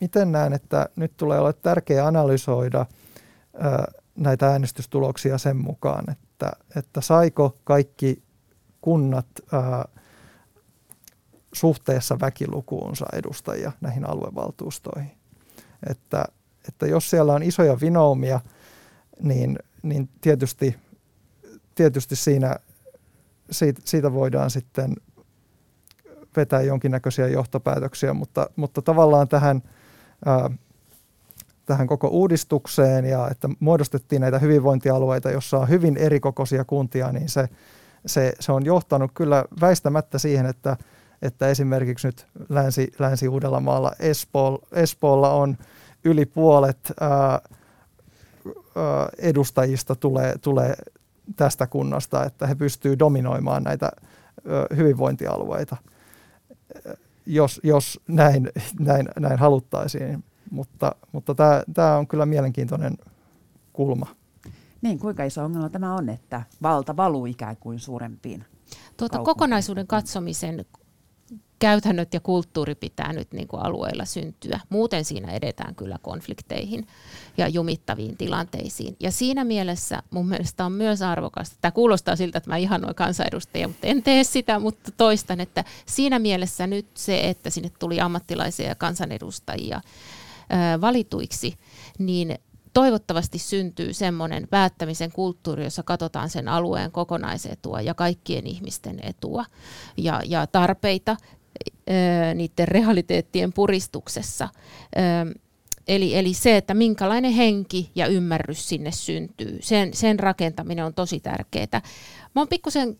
itse 0.00 0.24
näen, 0.24 0.52
että 0.52 0.88
nyt 0.96 1.16
tulee 1.16 1.38
olla 1.38 1.52
tärkeää 1.52 2.06
analysoida 2.06 2.86
ö, 3.54 3.92
näitä 4.16 4.48
äänestystuloksia 4.48 5.38
sen 5.38 5.56
mukaan, 5.56 6.04
että, 6.10 6.52
että 6.76 7.00
saiko 7.00 7.58
kaikki 7.64 8.22
kunnat 8.82 9.26
ö, 9.38 9.88
suhteessa 11.52 12.20
väkilukuunsa 12.20 13.06
edustajia 13.12 13.72
näihin 13.80 14.08
aluevaltuustoihin. 14.08 15.12
Että, 15.90 16.24
että 16.68 16.86
jos 16.86 17.10
siellä 17.10 17.32
on 17.32 17.42
isoja 17.42 17.80
vinoumia, 17.80 18.40
niin 19.22 19.58
niin 19.82 20.08
tietysti, 20.20 20.76
tietysti 21.74 22.16
siinä, 22.16 22.56
siitä, 23.50 23.80
siitä 23.84 24.12
voidaan 24.12 24.50
sitten 24.50 24.96
vetää 26.36 26.62
jonkinnäköisiä 26.62 27.28
johtopäätöksiä, 27.28 28.14
mutta, 28.14 28.50
mutta 28.56 28.82
tavallaan 28.82 29.28
tähän, 29.28 29.62
ää, 30.24 30.50
tähän 31.66 31.86
koko 31.86 32.08
uudistukseen 32.08 33.04
ja 33.04 33.28
että 33.30 33.48
muodostettiin 33.60 34.20
näitä 34.20 34.38
hyvinvointialueita, 34.38 35.30
jossa 35.30 35.58
on 35.58 35.68
hyvin 35.68 35.96
erikokoisia 35.96 36.64
kuntia, 36.64 37.12
niin 37.12 37.28
se, 37.28 37.48
se, 38.06 38.32
se 38.40 38.52
on 38.52 38.64
johtanut 38.64 39.10
kyllä 39.14 39.44
väistämättä 39.60 40.18
siihen, 40.18 40.46
että, 40.46 40.76
että 41.22 41.48
esimerkiksi 41.48 42.08
nyt 42.08 42.26
Länsi, 42.48 42.92
Länsi-Uudellamaalla 42.98 43.92
Espoo, 43.98 44.58
Espoolla 44.72 45.30
on 45.30 45.58
yli 46.04 46.26
puolet 46.26 46.92
ää, 47.00 47.40
edustajista 49.18 49.94
tulee, 49.94 50.34
tulee 50.38 50.74
tästä 51.36 51.66
kunnasta, 51.66 52.24
että 52.24 52.46
he 52.46 52.54
pystyvät 52.54 52.98
dominoimaan 52.98 53.62
näitä 53.62 53.90
hyvinvointialueita, 54.76 55.76
jos, 57.26 57.60
jos 57.62 58.00
näin, 58.08 58.50
näin, 58.78 59.08
näin 59.18 59.38
haluttaisiin. 59.38 60.24
Mutta, 60.50 60.94
mutta 61.12 61.34
tämä 61.74 61.96
on 61.96 62.06
kyllä 62.06 62.26
mielenkiintoinen 62.26 62.98
kulma. 63.72 64.06
Niin, 64.82 64.98
kuinka 64.98 65.24
iso 65.24 65.44
ongelma 65.44 65.70
tämä 65.70 65.94
on, 65.94 66.08
että 66.08 66.42
valta 66.62 66.96
valuu 66.96 67.26
ikään 67.26 67.56
kuin 67.56 67.78
suurempiin 67.78 68.44
Tuota, 68.96 69.18
kokonaisuuden 69.18 69.86
katsomisen 69.86 70.64
käytännöt 71.58 72.14
ja 72.14 72.20
kulttuuri 72.20 72.74
pitää 72.74 73.12
nyt 73.12 73.32
niin 73.32 73.48
kuin 73.48 73.62
alueilla 73.62 74.04
syntyä. 74.04 74.60
Muuten 74.68 75.04
siinä 75.04 75.32
edetään 75.32 75.74
kyllä 75.74 75.98
konflikteihin 76.02 76.86
ja 77.36 77.48
jumittaviin 77.48 78.16
tilanteisiin. 78.16 78.96
Ja 79.00 79.10
siinä 79.10 79.44
mielessä 79.44 80.02
mun 80.10 80.28
mielestä 80.28 80.64
on 80.64 80.72
myös 80.72 81.02
arvokasta. 81.02 81.56
Tämä 81.60 81.72
kuulostaa 81.72 82.16
siltä, 82.16 82.38
että 82.38 82.50
mä 82.50 82.56
ihanoin 82.56 82.94
kansanedustajia, 82.94 83.68
mutta 83.68 83.86
en 83.86 84.02
tee 84.02 84.24
sitä, 84.24 84.58
mutta 84.58 84.90
toistan, 84.96 85.40
että 85.40 85.64
siinä 85.86 86.18
mielessä 86.18 86.66
nyt 86.66 86.86
se, 86.94 87.28
että 87.28 87.50
sinne 87.50 87.70
tuli 87.78 88.00
ammattilaisia 88.00 88.68
ja 88.68 88.74
kansanedustajia 88.74 89.80
valituiksi, 90.80 91.54
niin 91.98 92.38
toivottavasti 92.72 93.38
syntyy 93.38 93.92
semmoinen 93.92 94.48
päättämisen 94.48 95.12
kulttuuri, 95.12 95.64
jossa 95.64 95.82
katsotaan 95.82 96.30
sen 96.30 96.48
alueen 96.48 96.92
kokonaisetua 96.92 97.80
ja 97.80 97.94
kaikkien 97.94 98.46
ihmisten 98.46 99.00
etua 99.02 99.44
ja, 99.96 100.20
ja 100.26 100.46
tarpeita 100.46 101.16
niiden 102.34 102.68
realiteettien 102.68 103.52
puristuksessa. 103.52 104.48
Eli, 105.88 106.16
eli 106.16 106.34
se, 106.34 106.56
että 106.56 106.74
minkälainen 106.74 107.32
henki 107.32 107.90
ja 107.94 108.06
ymmärrys 108.06 108.68
sinne 108.68 108.92
syntyy, 108.92 109.58
sen, 109.60 109.94
sen 109.94 110.18
rakentaminen 110.18 110.84
on 110.84 110.94
tosi 110.94 111.20
tärkeää. 111.20 111.80
Mä 112.34 112.40
oon 112.40 112.48
pikkusen 112.48 112.98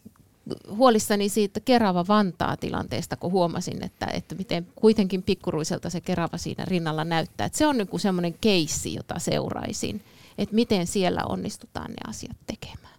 huolissani 0.70 1.28
siitä 1.28 1.61
Kerava-Vantaa 1.61 2.57
tilanteesta, 2.57 3.16
kun 3.16 3.32
huomasin, 3.32 3.84
että, 3.84 4.07
että 4.07 4.34
miten 4.34 4.66
kuitenkin 4.74 5.22
pikkuruiselta 5.22 5.90
se 5.90 6.01
Kerava 6.01 6.38
siinä 6.38 6.64
rinnalla 6.64 7.05
näyttää. 7.05 7.47
Että 7.47 7.59
se 7.59 7.66
on 7.66 7.78
niin 7.78 8.01
semmoinen 8.01 8.34
keissi, 8.40 8.95
jota 8.95 9.18
seuraisin, 9.18 10.03
että 10.38 10.55
miten 10.55 10.86
siellä 10.86 11.24
onnistutaan 11.28 11.90
ne 11.90 12.11
asiat 12.11 12.36
tekemään. 12.47 12.93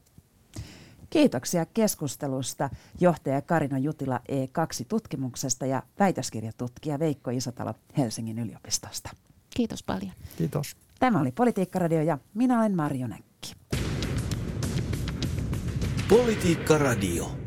Kiitoksia 1.09 1.65
keskustelusta 1.65 2.69
johtaja 2.99 3.41
Karina 3.41 3.77
Jutila 3.77 4.19
E2-tutkimuksesta 4.29 5.65
ja 5.65 5.83
väitöskirjatutkija 5.99 6.99
Veikko 6.99 7.31
Isotalo 7.31 7.73
Helsingin 7.97 8.39
yliopistosta. 8.39 9.09
Kiitos 9.55 9.83
paljon. 9.83 10.13
Kiitos. 10.37 10.75
Tämä 10.99 11.21
oli 11.21 11.31
Politiikkaradio 11.31 12.01
ja 12.01 12.17
minä 12.33 12.59
olen 12.59 12.75
Marjo 12.75 13.07
Näkki. 13.07 13.55
Politiikka 16.13 16.77
Radio. 16.77 17.42